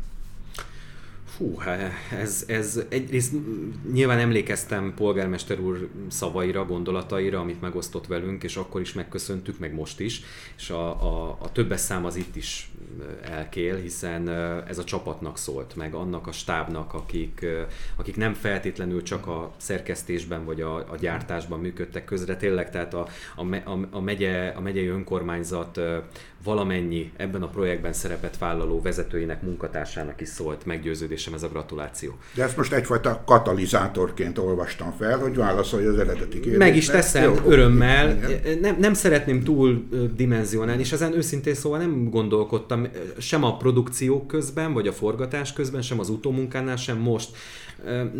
Fú, 1.37 1.61
ez, 2.11 2.45
ez 2.47 2.81
egyrészt 2.89 3.33
nyilván 3.93 4.19
emlékeztem 4.19 4.95
polgármester 4.97 5.61
úr 5.61 5.89
szavaira, 6.09 6.65
gondolataira, 6.65 7.41
amit 7.41 7.61
megosztott 7.61 8.07
velünk, 8.07 8.43
és 8.43 8.57
akkor 8.57 8.81
is 8.81 8.93
megköszöntük, 8.93 9.59
meg 9.59 9.75
most 9.75 10.01
is, 10.01 10.23
és 10.57 10.71
a, 10.71 10.89
a, 10.89 11.39
a 11.41 11.53
többes 11.53 11.81
szám 11.81 12.05
az 12.05 12.17
itt 12.17 12.37
is 12.37 12.71
elkél, 13.23 13.77
hiszen 13.77 14.29
ez 14.69 14.79
a 14.79 14.85
csapatnak 14.85 15.39
szólt, 15.39 15.77
meg 15.77 15.95
annak 15.95 16.27
a 16.27 16.33
stábnak, 16.33 16.95
akik, 16.95 17.47
akik 17.97 18.17
nem 18.17 18.35
feltétlenül 18.35 19.03
csak 19.03 19.27
a 19.27 19.53
szerkesztésben 19.57 20.45
vagy 20.45 20.61
a, 20.61 20.77
a 20.77 20.97
gyártásban 21.01 21.61
működtek 21.61 22.05
közre, 22.05 22.37
tényleg, 22.37 22.71
tehát 22.71 22.95
a, 22.95 23.07
a, 23.37 23.77
a, 23.91 24.01
megye, 24.01 24.49
a 24.49 24.61
megyei 24.61 24.87
önkormányzat 24.87 25.81
valamennyi 26.45 27.13
ebben 27.17 27.43
a 27.43 27.49
projektben 27.49 27.93
szerepet 27.93 28.39
vállaló 28.39 28.83
vezetőinek, 28.83 29.43
munkatársának 29.43 30.21
is 30.21 30.29
szólt 30.29 30.67
meggyőződésem 30.67 31.35
ez 31.35 31.43
a 31.43 31.49
gratuláció. 31.49 32.19
De 32.35 32.43
ezt 32.43 32.57
most 32.57 32.73
egyfajta 32.73 33.23
katalizátorként 33.27 34.39
olvastam 34.39 34.93
fel, 34.99 35.19
hogy 35.19 35.37
válaszolja 35.37 35.91
az 35.91 35.99
eredeti 35.99 36.41
kérdésre. 36.41 36.59
Meg 36.59 36.77
is 36.77 36.87
teszem, 36.87 37.23
Jó, 37.23 37.51
örömmel. 37.51 38.19
Nem, 38.61 38.77
nem 38.79 38.95
szeretném 38.95 39.43
túl 39.43 39.89
dimenzionálni, 40.17 40.81
és 40.81 40.93
ezen 40.93 41.15
őszintén 41.15 41.55
szóval 41.55 41.79
nem 41.79 42.11
gondolkodtam 42.11 42.84
sem 43.19 43.45
a 43.45 43.57
produkció 43.57 44.27
közben, 44.27 44.73
vagy 44.73 44.89
a 44.89 44.93
forgatás 44.93 45.53
közben, 45.53 45.83
sem 45.83 45.99
az 45.99 46.09
utómunkánál, 46.09 46.77
sem 46.77 46.99
most 46.99 47.37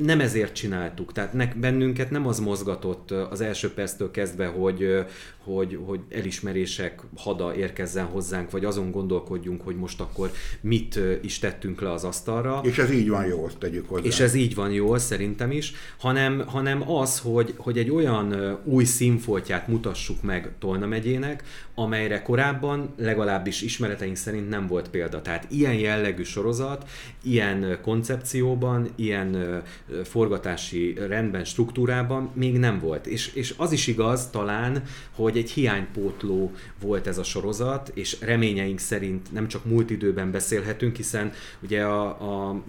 nem 0.03 0.21
ezért 0.21 0.55
csináltuk. 0.55 1.13
Tehát 1.13 1.33
ne, 1.33 1.47
bennünket 1.47 2.11
nem 2.11 2.27
az 2.27 2.39
mozgatott 2.39 3.11
az 3.11 3.41
első 3.41 3.73
perctől 3.73 4.11
kezdve, 4.11 4.47
hogy, 4.47 5.05
hogy, 5.45 5.79
hogy 5.85 6.01
elismerések 6.11 7.01
hada 7.17 7.55
érkezzen 7.55 8.05
hozzánk, 8.05 8.51
vagy 8.51 8.65
azon 8.65 8.91
gondolkodjunk, 8.91 9.61
hogy 9.61 9.77
most 9.77 10.01
akkor 10.01 10.31
mit 10.61 10.99
is 11.23 11.39
tettünk 11.39 11.81
le 11.81 11.93
az 11.93 12.05
asztalra. 12.05 12.61
És 12.63 12.79
ez 12.79 12.91
így 12.91 13.09
van 13.09 13.27
jól, 13.27 13.51
tegyük 13.59 13.89
hozzá. 13.89 14.05
És 14.05 14.21
ez 14.21 14.35
így 14.35 14.55
van 14.55 14.71
jól, 14.71 14.99
szerintem 14.99 15.51
is, 15.51 15.73
hanem, 15.99 16.43
hanem 16.47 16.91
az, 16.91 17.19
hogy, 17.19 17.55
hogy 17.57 17.79
egy 17.79 17.91
olyan 17.91 18.59
új 18.65 18.85
színfoltját 18.85 19.69
mutassuk 19.69 20.23
meg 20.23 20.53
Tolna 20.59 20.87
megyének, 20.87 21.45
amelyre 21.75 22.23
korábban 22.23 22.95
legalábbis 22.97 23.63
ismereteink 23.63 24.17
szerint 24.17 24.49
nem 24.49 24.67
volt 24.67 24.89
példa. 24.89 25.23
Tehát 25.23 25.47
ilyen 25.51 25.75
jellegű 25.75 26.23
sorozat, 26.23 26.89
ilyen 27.23 27.79
koncepcióban, 27.83 28.89
ilyen 28.95 29.63
forgatási 30.05 30.95
rendben, 31.09 31.45
struktúrában 31.45 32.31
még 32.35 32.59
nem 32.59 32.79
volt. 32.79 33.07
És, 33.07 33.35
és 33.35 33.55
az 33.57 33.73
is 33.73 33.87
igaz 33.87 34.31
talán, 34.31 34.83
hogy 35.15 35.34
egy 35.37 35.51
hiánypótló 35.51 36.53
volt 36.81 37.07
ez 37.07 37.19
a 37.19 37.23
sorozat, 37.23 37.91
és 37.95 38.17
reményeink 38.21 38.79
szerint 38.79 39.33
nem 39.33 39.49
csak 39.49 39.65
múlt 39.65 39.91
időben 39.91 40.31
beszélhetünk, 40.31 40.97
hiszen 40.97 41.33
ugye 41.63 41.83
a, 41.83 42.07
a 42.49 42.63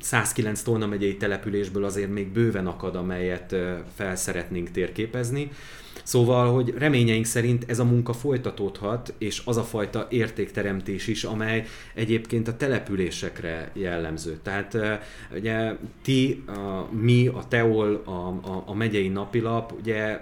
109 0.00 0.62
Tolna 0.62 0.86
megyei 0.86 1.16
településből 1.16 1.84
azért 1.84 2.10
még 2.10 2.28
bőven 2.28 2.66
akad, 2.66 2.96
amelyet 2.96 3.56
fel 3.94 4.16
szeretnénk 4.16 4.70
térképezni. 4.70 5.50
Szóval, 6.02 6.52
hogy 6.52 6.74
reményeink 6.78 7.24
szerint 7.24 7.64
ez 7.66 7.78
a 7.78 7.84
munka 7.84 8.12
folytatódhat, 8.12 9.14
és 9.18 9.42
az 9.44 9.56
a 9.56 9.62
fajta 9.62 10.06
értékteremtés 10.10 11.06
is, 11.06 11.24
amely 11.24 11.66
egyébként 11.94 12.48
a 12.48 12.56
településekre 12.56 13.70
jellemző. 13.72 14.38
Tehát 14.42 14.78
ugye 15.34 15.76
ti, 16.02 16.44
a, 16.46 16.94
mi, 16.94 17.26
a 17.26 17.44
Teol, 17.48 18.02
a, 18.04 18.10
a, 18.10 18.62
a 18.66 18.74
megyei 18.74 19.08
napilap, 19.08 19.72
ugye 19.80 20.20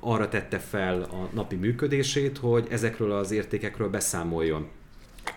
arra 0.00 0.28
tette 0.28 0.58
fel 0.58 1.02
a 1.02 1.28
napi 1.34 1.56
működését, 1.56 2.38
hogy 2.38 2.66
ezekről 2.70 3.12
az 3.12 3.30
értékekről 3.30 3.88
beszámoljon. 3.88 4.68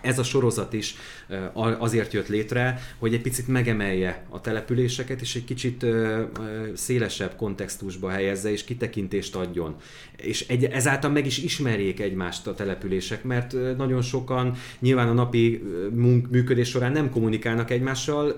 Ez 0.04 0.18
a 0.18 0.22
sorozat 0.22 0.72
is 0.72 0.94
azért 1.78 2.12
jött 2.12 2.28
létre, 2.28 2.80
hogy 2.98 3.14
egy 3.14 3.20
picit 3.20 3.48
megemelje 3.48 4.24
a 4.28 4.40
településeket, 4.40 5.20
és 5.20 5.34
egy 5.34 5.44
kicsit 5.44 5.86
szélesebb 6.74 7.36
kontextusba 7.36 8.08
helyezze, 8.08 8.50
és 8.50 8.64
kitekintést 8.64 9.36
adjon. 9.36 9.76
És 10.16 10.48
egy, 10.48 10.64
ezáltal 10.64 11.10
meg 11.10 11.26
is 11.26 11.38
ismerjék 11.38 12.00
egymást 12.00 12.46
a 12.46 12.54
települések, 12.54 13.24
mert 13.24 13.76
nagyon 13.76 14.02
sokan 14.02 14.56
nyilván 14.80 15.08
a 15.08 15.12
napi 15.12 15.62
munk, 15.94 16.30
működés 16.30 16.68
során 16.68 16.92
nem 16.92 17.10
kommunikálnak 17.10 17.70
egymással, 17.70 18.36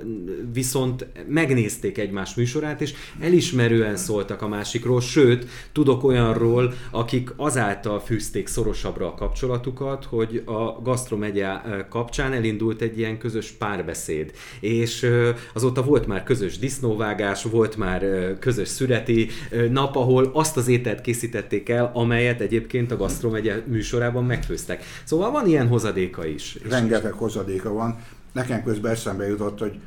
viszont 0.52 1.06
megnézték 1.28 1.98
egymás 1.98 2.34
műsorát, 2.34 2.80
és 2.80 2.94
elismerően 3.20 3.96
szóltak 3.96 4.42
a 4.42 4.48
másikról, 4.48 5.00
sőt, 5.00 5.46
tudok 5.72 6.04
olyanról, 6.04 6.74
akik 6.90 7.32
azáltal 7.36 8.00
fűzték 8.00 8.46
szorosabbra 8.46 9.06
a 9.06 9.14
kapcsolatukat, 9.14 10.04
hogy 10.04 10.42
a 10.44 10.82
Gasztromegye 10.82 11.46
kapcsán 11.88 12.32
elindult 12.32 12.80
egy 12.80 12.98
ilyen 12.98 13.18
közös 13.18 13.50
párbeszéd. 13.50 14.32
És 14.60 15.10
azóta 15.54 15.82
volt 15.82 16.06
már 16.06 16.22
közös 16.22 16.58
disznóvágás, 16.58 17.42
volt 17.42 17.76
már 17.76 18.04
közös 18.38 18.68
szüreti 18.68 19.28
nap, 19.70 19.96
ahol 19.96 20.30
azt 20.32 20.56
az 20.56 20.68
ételt 20.68 21.00
készítették 21.00 21.68
el, 21.68 21.90
amelyet 21.94 22.40
egyébként 22.40 22.92
a 22.92 22.96
Gasztromegye 22.96 23.62
műsorában 23.66 24.24
megfőztek. 24.24 24.84
Szóval 25.04 25.30
van 25.30 25.46
ilyen 25.46 25.68
hozadéka 25.68 26.26
is. 26.26 26.58
Rengeteg 26.68 27.12
hozadéka 27.12 27.72
van. 27.72 27.98
Nekem 28.32 28.62
közben 28.62 28.92
eszembe 28.92 29.26
jutott, 29.26 29.58
hogy 29.58 29.78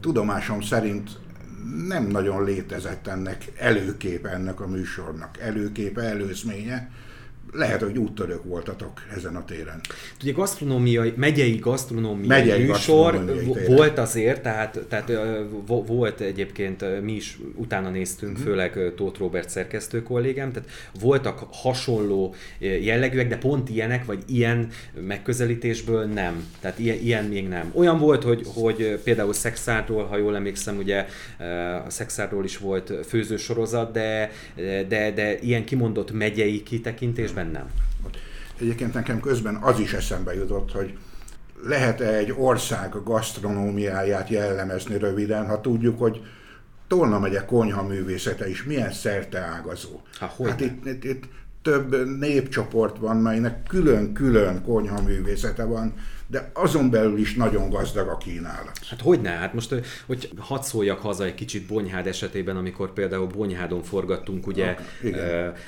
tudomásom 0.00 0.60
szerint 0.60 1.10
nem 1.88 2.06
nagyon 2.06 2.44
létezett 2.44 3.06
ennek 3.06 3.44
előképe 3.56 4.28
ennek 4.28 4.60
a 4.60 4.66
műsornak. 4.66 5.38
Előképe, 5.38 6.00
előzménye 6.00 6.90
lehet, 7.52 7.82
hogy 7.82 7.98
úttörők 7.98 8.44
voltatok 8.44 9.02
ezen 9.16 9.36
a 9.36 9.44
téren. 9.44 9.80
Ugye 10.22 10.32
gasztronómiai, 10.32 11.12
megyei 11.16 11.56
gasztronómiai 11.56 12.26
megyei 12.26 12.64
műsor 12.64 13.12
gasztronómiai 13.12 13.66
volt 13.66 13.98
azért, 13.98 14.42
tehát, 14.42 14.78
tehát 14.88 15.12
volt 15.66 16.20
egyébként, 16.20 17.02
mi 17.02 17.12
is 17.12 17.38
utána 17.54 17.90
néztünk, 17.90 18.32
uh-huh. 18.32 18.46
főleg 18.46 18.92
Tóth 18.96 19.18
Robert 19.18 19.50
szerkesztő 19.50 20.02
kollégám, 20.02 20.52
tehát 20.52 20.68
voltak 21.00 21.46
hasonló 21.50 22.34
jellegűek, 22.58 23.28
de 23.28 23.36
pont 23.36 23.68
ilyenek, 23.68 24.04
vagy 24.04 24.22
ilyen 24.26 24.68
megközelítésből 25.06 26.04
nem. 26.04 26.44
Tehát 26.60 26.78
ilyen, 26.78 26.98
ilyen 26.98 27.24
még 27.24 27.48
nem. 27.48 27.70
Olyan 27.74 27.98
volt, 27.98 28.22
hogy, 28.22 28.42
hogy 28.54 29.00
például 29.04 29.32
Szexárról, 29.32 30.04
ha 30.04 30.16
jól 30.16 30.36
emlékszem, 30.36 30.76
ugye 30.76 31.06
a 31.86 31.90
Szexárról 31.90 32.44
is 32.44 32.58
volt 32.58 32.92
főzősorozat, 33.06 33.92
de, 33.92 34.30
de, 34.88 35.12
de 35.12 35.38
ilyen 35.38 35.64
kimondott 35.64 36.12
megyei 36.12 36.62
kitekintésben 36.62 37.37
részben 37.38 37.46
nem. 37.46 37.70
Egyébként 38.60 38.94
nekem 38.94 39.20
közben 39.20 39.54
az 39.54 39.78
is 39.78 39.92
eszembe 39.92 40.34
jutott, 40.34 40.72
hogy 40.72 40.98
lehet-e 41.62 42.14
egy 42.14 42.34
ország 42.36 42.94
gasztronómiáját 43.04 44.28
jellemezni 44.28 44.98
röviden, 44.98 45.46
ha 45.46 45.60
tudjuk, 45.60 45.98
hogy 45.98 46.20
Tolna 46.88 47.18
megye 47.18 47.44
konyha 47.44 47.82
művészete 47.82 48.48
is 48.48 48.64
milyen 48.64 48.92
szerte 48.92 49.38
ágazó. 49.38 50.00
Há, 50.18 50.30
hát 50.44 50.60
itt, 50.60 50.86
itt, 50.86 51.04
itt 51.04 51.24
több 51.62 52.18
népcsoport 52.18 52.98
van, 52.98 53.16
melynek 53.16 53.62
külön-külön 53.62 54.62
konyha 54.62 55.02
művészete 55.02 55.64
van, 55.64 55.94
de 56.30 56.50
azon 56.54 56.90
belül 56.90 57.18
is 57.18 57.34
nagyon 57.34 57.70
gazdag 57.70 58.08
a 58.08 58.16
kínálat. 58.16 58.78
Hát 58.88 59.00
hogy 59.00 59.20
ne? 59.20 59.30
Hát 59.30 59.54
most, 59.54 59.74
hogy 60.06 60.30
hadd 60.38 60.62
szóljak 60.62 61.00
haza 61.00 61.24
egy 61.24 61.34
kicsit 61.34 61.66
Bonyhád 61.66 62.06
esetében, 62.06 62.56
amikor 62.56 62.92
például 62.92 63.26
Bonyhádon 63.26 63.82
forgattunk, 63.82 64.46
ugye 64.46 64.76
okay, 65.04 65.20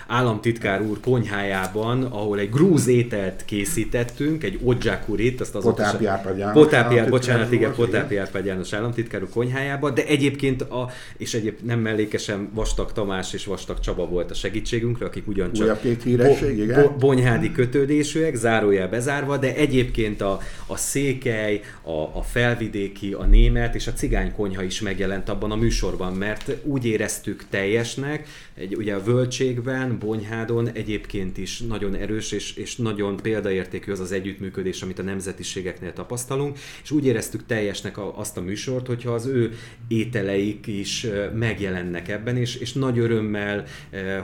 államtitkár 0.06 0.82
úr 0.82 1.00
konyhájában, 1.00 2.02
ahol 2.02 2.38
egy 2.38 2.50
grúz 2.50 2.86
ételt 2.86 3.44
készítettünk, 3.44 4.44
egy 4.44 4.58
odzsákurit, 4.62 5.40
azt 5.40 5.54
az 5.54 5.64
Potápi 5.64 6.06
Árpád 6.06 6.38
János. 6.38 6.62
Potápi, 6.62 7.10
bocsánat, 7.10 7.52
igen, 7.52 7.74
Potápi 7.74 8.16
Árpád 8.16 8.44
János 8.44 8.72
államtitkár 8.72 9.22
úr 9.22 9.28
konyhájába, 9.28 9.90
de 9.90 10.06
egyébként 10.06 10.62
a, 10.62 10.90
és 11.16 11.34
egyébként 11.34 11.66
nem 11.66 11.78
mellékesen 11.78 12.50
Vastag 12.54 12.92
Tamás 12.92 13.32
és 13.32 13.44
Vastag 13.44 13.80
Csaba 13.80 14.06
volt 14.06 14.30
a 14.30 14.34
segítségünkre, 14.34 15.06
akik 15.06 15.28
ugyancsak 15.28 15.64
Újabb 15.64 15.80
két 15.80 16.02
híresség, 16.02 16.56
bo- 16.56 16.64
igen. 16.64 16.96
bonyhádi 16.98 17.52
kötődésűek, 17.52 18.34
zárójel 18.34 18.88
bezárva, 18.88 19.36
de 19.36 19.54
egyébként 19.54 20.20
a, 20.20 20.40
a 20.66 20.76
székely, 20.76 21.60
a, 21.82 22.18
a 22.18 22.22
felvidéki, 22.22 23.12
a 23.12 23.24
német 23.24 23.74
és 23.74 23.86
a 23.86 23.92
cigány 23.92 24.32
konyha 24.32 24.62
is 24.62 24.80
megjelent 24.80 25.28
abban 25.28 25.50
a 25.50 25.56
műsorban, 25.56 26.12
mert 26.12 26.52
úgy 26.62 26.86
éreztük 26.86 27.44
teljesnek, 27.50 28.28
egy, 28.60 28.76
ugye 28.76 28.94
a 28.94 29.02
Völtségben, 29.02 29.98
Bonyhádon 29.98 30.68
egyébként 30.68 31.38
is 31.38 31.60
nagyon 31.60 31.94
erős 31.94 32.32
és, 32.32 32.56
és 32.56 32.76
nagyon 32.76 33.16
példaértékű 33.16 33.92
az 33.92 34.00
az 34.00 34.12
együttműködés, 34.12 34.82
amit 34.82 34.98
a 34.98 35.02
nemzetiségeknél 35.02 35.92
tapasztalunk, 35.92 36.58
és 36.82 36.90
úgy 36.90 37.06
éreztük 37.06 37.46
teljesnek 37.46 37.98
a, 37.98 38.18
azt 38.18 38.36
a 38.36 38.40
műsort, 38.40 38.86
hogyha 38.86 39.10
az 39.10 39.26
ő 39.26 39.52
ételeik 39.88 40.66
is 40.66 41.06
megjelennek 41.34 42.08
ebben, 42.08 42.36
és, 42.36 42.56
és 42.56 42.72
nagy 42.72 42.98
örömmel 42.98 43.64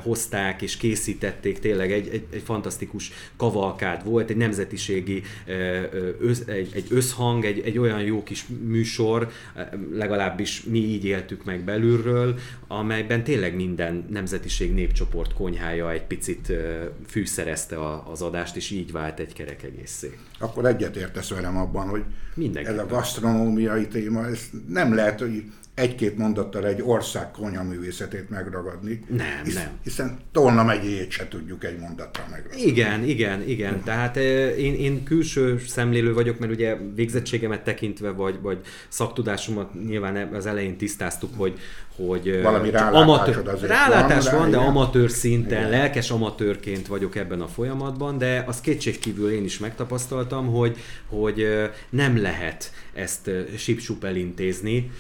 hozták 0.03 0.63
és 0.63 0.77
készítették 0.77 1.59
tényleg 1.59 1.93
egy, 1.93 2.09
egy, 2.09 2.25
egy 2.33 2.43
fantasztikus 2.45 3.13
kavalkád 3.37 4.05
volt, 4.05 4.31
egy 4.31 4.37
nemzetiségi 4.37 5.23
össz, 6.21 6.41
egy, 6.47 6.71
egy 6.75 6.87
összhang, 6.91 7.45
egy, 7.45 7.63
egy 7.65 7.79
olyan 7.79 8.03
jó 8.03 8.23
kis 8.23 8.45
műsor, 8.67 9.31
legalábbis 9.93 10.63
mi 10.63 10.79
így 10.79 11.05
éltük 11.05 11.45
meg 11.45 11.65
belülről, 11.65 12.39
amelyben 12.67 13.25
tényleg 13.25 13.55
minden 13.55 14.07
nemzetiség 14.27 14.75
népcsoport 14.75 15.33
konyhája 15.35 15.91
egy 15.91 16.03
picit 16.03 16.53
fűszerezte 17.07 17.77
az 18.11 18.23
adást, 18.23 18.57
és 18.57 18.71
így 18.71 18.93
vált 18.93 19.19
egy 19.19 19.33
kerek 19.33 19.63
egészé. 19.63 20.19
Akkor 20.39 20.67
egyetértesz 20.67 21.29
velem 21.29 21.57
abban, 21.57 21.89
hogy 21.89 22.05
Mindenki 22.35 22.71
ez 22.71 22.79
a 22.79 22.87
gasztronómiai 22.87 23.89
téma, 23.89 24.27
ez 24.27 24.41
nem 24.69 24.95
lehet, 24.95 25.21
hogy 25.21 25.45
egy-két 25.77 26.19
mondattal 26.19 26.67
egy 26.67 26.83
ország 26.83 27.31
konyhaművészetét 27.31 28.31
megragadni. 28.31 29.05
Nem, 29.09 29.45
hisz, 29.45 29.55
nem. 29.55 29.79
Hiszen 29.83 30.19
Tolna 30.33 30.65
megyéjét 30.65 31.11
se 31.11 31.29
tudjuk 31.29 31.65
egy 31.65 31.79
mondattal 31.79 32.25
megragadni. 32.31 32.63
Igen, 32.63 33.05
igen, 33.05 33.43
igen. 33.49 33.83
Tehát 33.85 34.17
én, 34.57 34.75
én 34.75 35.05
külső 35.05 35.59
szemlélő 35.67 36.15
vagyok, 36.15 36.39
mert 36.39 36.53
ugye 36.53 36.77
végzettségemet 36.95 37.65
tekintve, 37.65 38.11
vagy, 38.11 38.41
vagy 38.41 38.59
szaktudásomat 38.89 39.85
nyilván 39.87 40.35
az 40.35 40.47
elején 40.47 40.77
tisztáztuk, 40.77 41.31
hogy, 41.37 41.59
hogy 41.97 42.43
Valami 42.43 42.71
amatőr, 42.71 43.49
azért 43.49 43.73
rálátás 43.73 44.25
van, 44.31 44.39
van 44.39 44.51
de 44.51 44.57
amatőr 44.57 45.11
szinten, 45.11 45.59
igen. 45.59 45.71
lelkes 45.71 46.11
amatőrként 46.11 46.87
vagyok 46.87 47.17
ebben 47.17 47.41
a 47.41 47.47
folyamatban, 47.47 48.19
de 48.19 48.45
az 48.47 48.61
kétségkívül 48.61 49.31
én 49.31 49.45
is 49.45 49.59
megtapasztaltam, 49.59 50.47
hogy, 50.47 50.77
hogy 51.09 51.47
nem 51.91 52.21
lehet 52.21 52.73
ezt 52.95 53.31
sipsup 53.57 54.05
elintézni, 54.05 54.91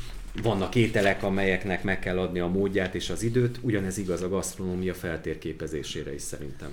vannak 0.42 0.74
ételek, 0.74 1.22
amelyeknek 1.22 1.82
meg 1.82 1.98
kell 1.98 2.18
adni 2.18 2.38
a 2.38 2.46
módját 2.46 2.94
és 2.94 3.10
az 3.10 3.22
időt, 3.22 3.58
ugyanez 3.62 3.98
igaz 3.98 4.22
a 4.22 4.28
gasztronómia 4.28 4.94
feltérképezésére 4.94 6.14
is 6.14 6.22
szerintem. 6.22 6.68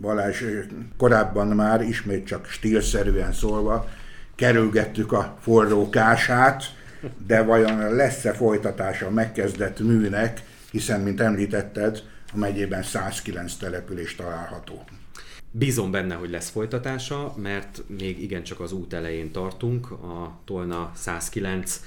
Balázs, 0.00 0.44
korábban 0.96 1.46
már 1.46 1.82
ismét 1.82 2.26
csak 2.26 2.46
stílszerűen 2.46 3.32
szólva 3.32 3.88
kerülgettük 4.34 5.12
a 5.12 5.36
forró 5.40 5.90
kását, 5.90 6.62
de 7.26 7.42
vajon 7.42 7.94
lesz-e 7.94 8.32
folytatása 8.32 9.06
a 9.06 9.10
megkezdett 9.10 9.80
műnek, 9.80 10.42
hiszen, 10.70 11.00
mint 11.00 11.20
említetted, 11.20 12.02
a 12.32 12.36
megyében 12.36 12.82
109 12.82 13.54
település 13.54 14.14
található. 14.14 14.84
Bízom 15.52 15.90
benne, 15.90 16.14
hogy 16.14 16.30
lesz 16.30 16.48
folytatása, 16.50 17.34
mert 17.36 17.82
még 17.98 18.22
igencsak 18.22 18.60
az 18.60 18.72
út 18.72 18.92
elején 18.92 19.32
tartunk, 19.32 19.90
a 19.90 20.38
Tolna 20.44 20.92
109 20.94 21.80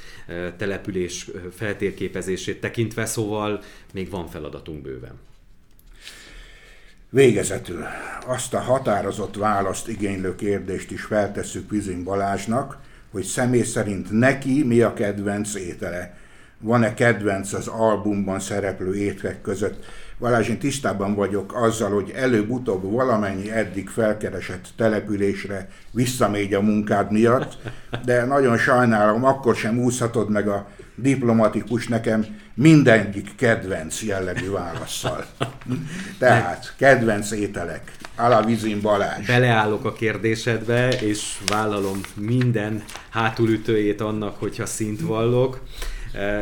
település 0.58 1.32
feltérképezését 1.56 2.62
tekintve, 2.62 3.06
szóval 3.06 3.62
még 3.94 4.10
van 4.10 4.28
feladatunk 4.28 4.82
bőven. 4.82 5.20
Végezetül 7.10 7.84
azt 8.26 8.54
a 8.54 8.60
határozott 8.60 9.36
választ 9.36 9.88
igénylő 9.88 10.36
kérdést 10.36 10.92
is 10.92 11.02
feltesszük 11.02 11.70
Vizin 11.70 12.04
Balázsnak, 12.04 12.78
hogy 13.12 13.24
személy 13.24 13.64
szerint 13.64 14.12
neki 14.12 14.64
mi 14.64 14.82
a 14.82 14.94
kedvenc 14.94 15.56
étele. 15.56 16.18
Van-e 16.60 16.94
kedvenc 16.94 17.54
az 17.54 17.68
albumban 17.68 18.40
szereplő 18.40 18.96
ételek 18.96 19.42
között? 19.42 19.86
Balázs, 20.24 20.50
én 20.50 20.60
tisztában 20.60 21.16
vagyok 21.16 21.54
azzal, 21.56 21.92
hogy 21.92 22.12
előbb-utóbb 22.16 22.92
valamennyi 22.92 23.52
eddig 23.52 23.90
felkeresett 23.90 24.68
településre 24.78 25.70
visszamegy 25.92 26.54
a 26.54 26.62
munkád 26.62 27.12
miatt, 27.12 27.58
de 28.06 28.26
nagyon 28.26 28.58
sajnálom, 28.58 29.26
akkor 29.26 29.56
sem 29.56 29.80
úszhatod 29.80 30.30
meg 30.30 30.48
a 30.48 30.68
diplomatikus 30.96 31.88
nekem 31.88 32.26
mindegyik 32.54 33.36
kedvenc 33.36 34.04
jellegű 34.04 34.50
válaszsal. 34.50 35.26
Tehát, 36.20 36.74
kedvenc 36.78 37.32
ételek. 37.32 37.92
Alavizin 38.16 38.82
Balázs. 38.82 39.28
Beleállok 39.28 39.86
a 39.86 39.94
kérdésedbe, 39.94 40.90
és 40.90 41.38
vállalom 41.48 42.00
minden 42.16 42.84
hátulütőjét 43.10 44.02
annak, 44.02 44.40
hogyha 44.40 44.66
szint 44.66 45.02
vallok 45.02 45.62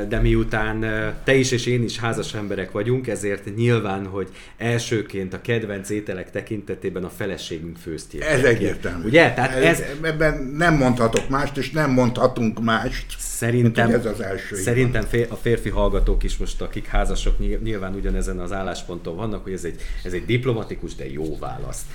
de 0.08 0.20
miután 0.22 0.80
te 1.24 1.34
is 1.34 1.52
és 1.52 1.66
én 1.66 1.84
is 1.84 2.00
házas 2.00 2.34
emberek 2.34 2.72
vagyunk, 2.72 3.08
ezért 3.08 3.56
nyilván, 3.56 4.06
hogy 4.06 4.30
elsőként 4.58 5.34
a 5.34 5.42
kedvenc 5.42 5.90
ételek 5.90 6.32
tekintetében 6.32 7.04
a 7.04 7.10
feleségünk 7.10 7.78
főztjét. 7.78 8.22
Ez 8.22 8.44
egyértelmű. 8.44 9.06
Ugye? 9.06 9.34
Tehát 9.34 9.56
ez, 9.56 9.80
ez, 9.80 9.84
ebben 10.02 10.44
nem 10.58 10.76
mondhatok 10.76 11.30
mást, 11.30 11.58
és 11.58 11.72
nem 11.72 11.92
mondhatunk 11.92 12.62
mást. 12.64 13.06
Szerintem, 13.18 13.90
ez 13.90 14.06
az 14.06 14.22
első. 14.22 14.56
Szerintem 14.56 15.06
a 15.30 15.36
férfi 15.36 15.70
hallgatók 15.70 16.24
is 16.24 16.38
most, 16.38 16.62
akik 16.62 16.86
házasok, 16.86 17.62
nyilván 17.64 17.94
ugyanezen 17.94 18.40
az 18.40 18.52
állásponton 18.52 19.16
vannak, 19.16 19.44
hogy 19.44 19.54
ez 19.54 19.64
egy, 19.64 19.82
ez 20.04 20.14
egy 20.14 20.26
diplomatikus, 20.26 20.96
de 20.96 21.12
jó 21.12 21.38
válasz. 21.38 21.86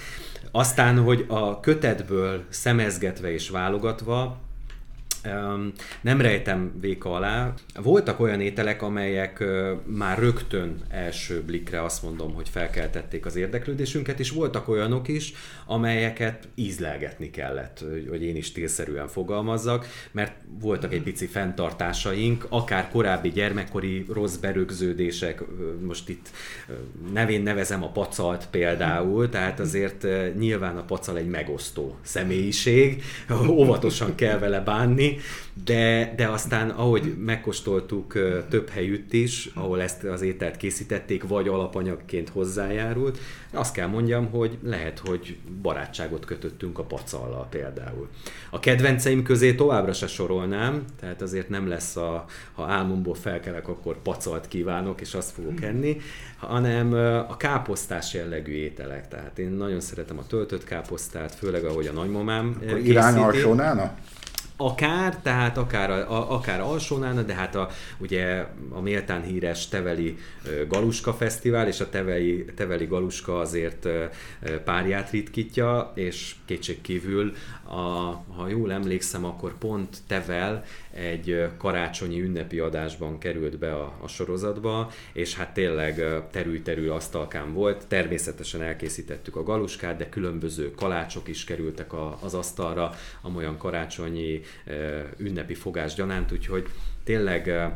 Aztán, 0.50 0.98
hogy 0.98 1.24
a 1.28 1.60
kötetből 1.60 2.44
szemezgetve 2.48 3.32
és 3.32 3.48
válogatva, 3.48 4.45
nem 6.00 6.20
rejtem 6.20 6.72
véka 6.80 7.12
alá. 7.12 7.54
Voltak 7.82 8.20
olyan 8.20 8.40
ételek, 8.40 8.82
amelyek 8.82 9.44
már 9.84 10.18
rögtön 10.18 10.80
első 10.88 11.42
blikre 11.42 11.82
azt 11.82 12.02
mondom, 12.02 12.34
hogy 12.34 12.48
felkeltették 12.48 13.26
az 13.26 13.36
érdeklődésünket, 13.36 14.20
és 14.20 14.30
voltak 14.30 14.68
olyanok 14.68 15.08
is, 15.08 15.32
amelyeket 15.66 16.48
ízlelgetni 16.54 17.30
kellett, 17.30 17.84
hogy 18.08 18.22
én 18.22 18.36
is 18.36 18.46
stílszerűen 18.46 19.08
fogalmazzak, 19.08 19.86
mert 20.12 20.32
voltak 20.60 20.92
egy 20.92 21.02
pici 21.02 21.26
fenntartásaink, 21.26 22.46
akár 22.48 22.88
korábbi 22.88 23.28
gyermekkori 23.28 24.06
rossz 24.12 24.36
berögződések, 24.36 25.42
most 25.80 26.08
itt 26.08 26.30
nevén 27.12 27.42
nevezem 27.42 27.82
a 27.82 27.90
pacalt 27.90 28.46
például, 28.50 29.28
tehát 29.28 29.60
azért 29.60 30.06
nyilván 30.38 30.76
a 30.76 30.84
pacal 30.84 31.16
egy 31.16 31.28
megosztó 31.28 31.96
személyiség, 32.02 33.02
óvatosan 33.48 34.14
kell 34.14 34.38
vele 34.38 34.60
bánni, 34.60 35.15
de, 35.64 36.12
de 36.16 36.28
aztán 36.28 36.70
ahogy 36.70 37.14
megkóstoltuk 37.18 38.12
több 38.48 38.68
helyütt 38.68 39.12
is, 39.12 39.50
ahol 39.54 39.82
ezt 39.82 40.04
az 40.04 40.22
ételt 40.22 40.56
készítették, 40.56 41.28
vagy 41.28 41.48
alapanyagként 41.48 42.28
hozzájárult, 42.28 43.18
azt 43.50 43.74
kell 43.74 43.86
mondjam, 43.86 44.30
hogy 44.30 44.58
lehet, 44.62 44.98
hogy 44.98 45.36
barátságot 45.62 46.24
kötöttünk 46.24 46.78
a 46.78 46.82
pacallal 46.82 47.46
például. 47.50 48.08
A 48.50 48.60
kedvenceim 48.60 49.22
közé 49.22 49.54
továbbra 49.54 49.92
se 49.92 50.06
sorolnám, 50.06 50.84
tehát 51.00 51.22
azért 51.22 51.48
nem 51.48 51.68
lesz, 51.68 51.96
a, 51.96 52.24
ha 52.52 52.64
álmomból 52.64 53.14
felkelek, 53.14 53.68
akkor 53.68 54.02
pacalt 54.02 54.48
kívánok, 54.48 55.00
és 55.00 55.14
azt 55.14 55.30
fogok 55.30 55.62
enni, 55.62 55.96
hanem 56.36 56.92
a 57.28 57.36
káposztás 57.36 58.14
jellegű 58.14 58.52
ételek. 58.52 59.08
Tehát 59.08 59.38
én 59.38 59.50
nagyon 59.50 59.80
szeretem 59.80 60.18
a 60.18 60.26
töltött 60.26 60.64
káposztát, 60.64 61.34
főleg 61.34 61.64
ahogy 61.64 61.86
a 61.86 61.92
nagymamám 61.92 62.56
akkor. 62.62 62.78
Irány 62.78 63.16
alsónána? 63.16 63.94
Akár, 64.56 65.16
tehát 65.16 65.56
akár, 65.56 65.90
a, 65.90 66.32
akár 66.32 66.60
alsónál, 66.60 67.24
de 67.24 67.34
hát 67.34 67.54
a, 67.54 67.68
ugye 67.98 68.46
a 68.70 68.80
méltán 68.80 69.22
híres 69.22 69.68
Teveli 69.68 70.18
Galuska 70.68 71.12
Fesztivál, 71.14 71.66
és 71.66 71.80
a 71.80 71.88
Teveli, 71.88 72.44
Teveli 72.54 72.86
Galuska 72.86 73.38
azért 73.38 73.88
párját 74.64 75.10
ritkítja, 75.10 75.92
és 75.94 76.34
kétségkívül, 76.44 77.34
a, 77.64 77.74
ha 78.36 78.48
jól 78.48 78.72
emlékszem, 78.72 79.24
akkor 79.24 79.58
pont 79.58 79.98
Tevel 80.06 80.64
egy 80.96 81.48
karácsonyi 81.58 82.20
ünnepi 82.20 82.58
adásban 82.58 83.18
került 83.18 83.58
be 83.58 83.74
a, 83.74 83.98
a 84.00 84.08
sorozatba, 84.08 84.90
és 85.12 85.34
hát 85.34 85.54
tényleg 85.54 86.02
terül-terül 86.30 86.90
asztalkán 86.90 87.52
volt. 87.52 87.86
Természetesen 87.86 88.62
elkészítettük 88.62 89.36
a 89.36 89.42
galuskát, 89.42 89.96
de 89.96 90.08
különböző 90.08 90.70
kalácsok 90.70 91.28
is 91.28 91.44
kerültek 91.44 91.92
a, 91.92 92.18
az 92.22 92.34
asztalra, 92.34 92.94
amolyan 93.20 93.58
karácsonyi 93.58 94.40
ünnepi 95.16 95.54
fogás 95.54 95.94
gyanánt, 95.94 96.32
úgyhogy 96.32 96.66
tényleg 97.04 97.70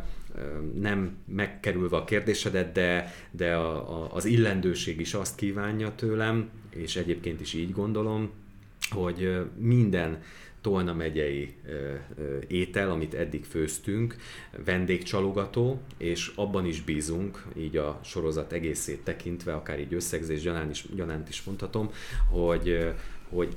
nem 0.80 1.16
megkerülve 1.26 1.96
a 1.96 2.04
kérdésedet, 2.04 2.72
de, 2.72 3.14
de 3.30 3.54
a, 3.54 4.02
a, 4.02 4.08
az 4.14 4.24
illendőség 4.24 5.00
is 5.00 5.14
azt 5.14 5.36
kívánja 5.36 5.94
tőlem, 5.94 6.50
és 6.70 6.96
egyébként 6.96 7.40
is 7.40 7.54
így 7.54 7.72
gondolom, 7.72 8.30
hogy 8.90 9.40
minden 9.56 10.22
Tolna 10.60 10.94
megyei 10.94 11.54
étel, 12.46 12.90
amit 12.90 13.14
eddig 13.14 13.44
főztünk, 13.44 14.16
vendégcsalogató, 14.64 15.80
és 15.96 16.32
abban 16.34 16.66
is 16.66 16.82
bízunk, 16.82 17.46
így 17.56 17.76
a 17.76 18.00
sorozat 18.04 18.52
egészét 18.52 19.04
tekintve, 19.04 19.54
akár 19.54 19.80
így 19.80 19.94
összegzés 19.94 20.40
gyanánt 20.40 20.70
is, 20.70 20.84
gyanánt 20.94 21.28
is 21.28 21.42
mondhatom, 21.42 21.90
hogy, 22.30 22.92
hogy 23.28 23.56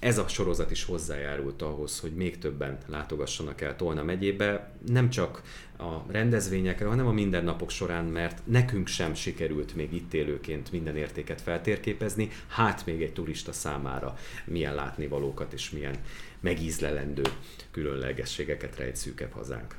ez 0.00 0.18
a 0.18 0.28
sorozat 0.28 0.70
is 0.70 0.84
hozzájárult 0.84 1.62
ahhoz, 1.62 2.00
hogy 2.00 2.12
még 2.12 2.38
többen 2.38 2.78
látogassanak 2.86 3.60
el 3.60 3.76
Tolna 3.76 4.02
megyébe, 4.02 4.72
nem 4.86 5.10
csak 5.10 5.42
a 5.78 6.12
rendezvényekre, 6.12 6.86
hanem 6.86 7.06
a 7.06 7.12
mindennapok 7.12 7.70
során, 7.70 8.04
mert 8.04 8.40
nekünk 8.44 8.86
sem 8.86 9.14
sikerült 9.14 9.74
még 9.74 9.92
itt 9.92 10.14
élőként 10.14 10.72
minden 10.72 10.96
értéket 10.96 11.40
feltérképezni, 11.40 12.30
hát 12.48 12.86
még 12.86 13.02
egy 13.02 13.12
turista 13.12 13.52
számára 13.52 14.18
milyen 14.44 14.74
látnivalókat 14.74 15.52
és 15.52 15.70
milyen 15.70 15.94
megízlelendő 16.40 17.22
különlegességeket 17.70 18.76
rejt 18.76 18.96
szűkebb 18.96 19.32
hazánk. 19.32 19.74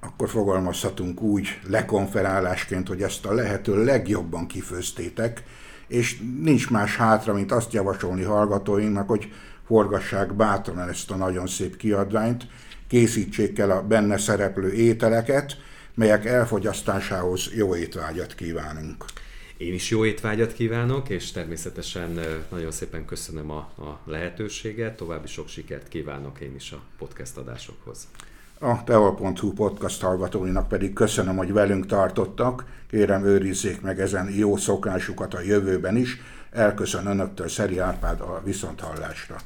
Akkor 0.00 0.28
fogalmazhatunk 0.28 1.20
úgy 1.20 1.58
lekonferálásként, 1.68 2.88
hogy 2.88 3.02
ezt 3.02 3.24
a 3.24 3.32
lehető 3.32 3.84
legjobban 3.84 4.46
kifőztétek, 4.46 5.42
és 5.86 6.18
nincs 6.42 6.70
más 6.70 6.96
hátra, 6.96 7.32
mint 7.32 7.52
azt 7.52 7.72
javasolni 7.72 8.22
hallgatóinknak, 8.22 9.08
hogy 9.08 9.32
forgassák 9.66 10.34
bátran 10.34 10.88
ezt 10.88 11.10
a 11.10 11.16
nagyon 11.16 11.46
szép 11.46 11.76
kiadványt, 11.76 12.46
készítsék 12.88 13.58
el 13.58 13.70
a 13.70 13.82
benne 13.82 14.18
szereplő 14.18 14.72
ételeket, 14.72 15.56
melyek 15.94 16.24
elfogyasztásához 16.24 17.50
jó 17.54 17.76
étvágyat 17.76 18.34
kívánunk. 18.34 19.04
Én 19.56 19.74
is 19.74 19.90
jó 19.90 20.04
étvágyat 20.04 20.52
kívánok, 20.52 21.08
és 21.08 21.30
természetesen 21.30 22.20
nagyon 22.50 22.70
szépen 22.70 23.04
köszönöm 23.04 23.50
a, 23.50 23.56
a 23.56 24.00
lehetőséget, 24.04 24.96
további 24.96 25.26
sok 25.26 25.48
sikert 25.48 25.88
kívánok 25.88 26.40
én 26.40 26.54
is 26.54 26.72
a 26.72 26.80
podcast 26.98 27.36
adásokhoz. 27.36 28.08
A 28.58 28.84
teol.hu 28.84 29.52
podcast 29.52 30.02
hallgatóinak 30.02 30.68
pedig 30.68 30.92
köszönöm, 30.92 31.36
hogy 31.36 31.52
velünk 31.52 31.86
tartottak. 31.86 32.64
Kérem 32.90 33.24
őrizzék 33.24 33.80
meg 33.80 34.00
ezen 34.00 34.30
jó 34.34 34.56
szokásukat 34.56 35.34
a 35.34 35.40
jövőben 35.40 35.96
is. 35.96 36.20
Elköszön 36.50 37.06
Önöktől 37.06 37.48
Szeri 37.48 37.78
Árpád 37.78 38.20
a 38.20 38.42
Viszonthallásra. 38.44 39.36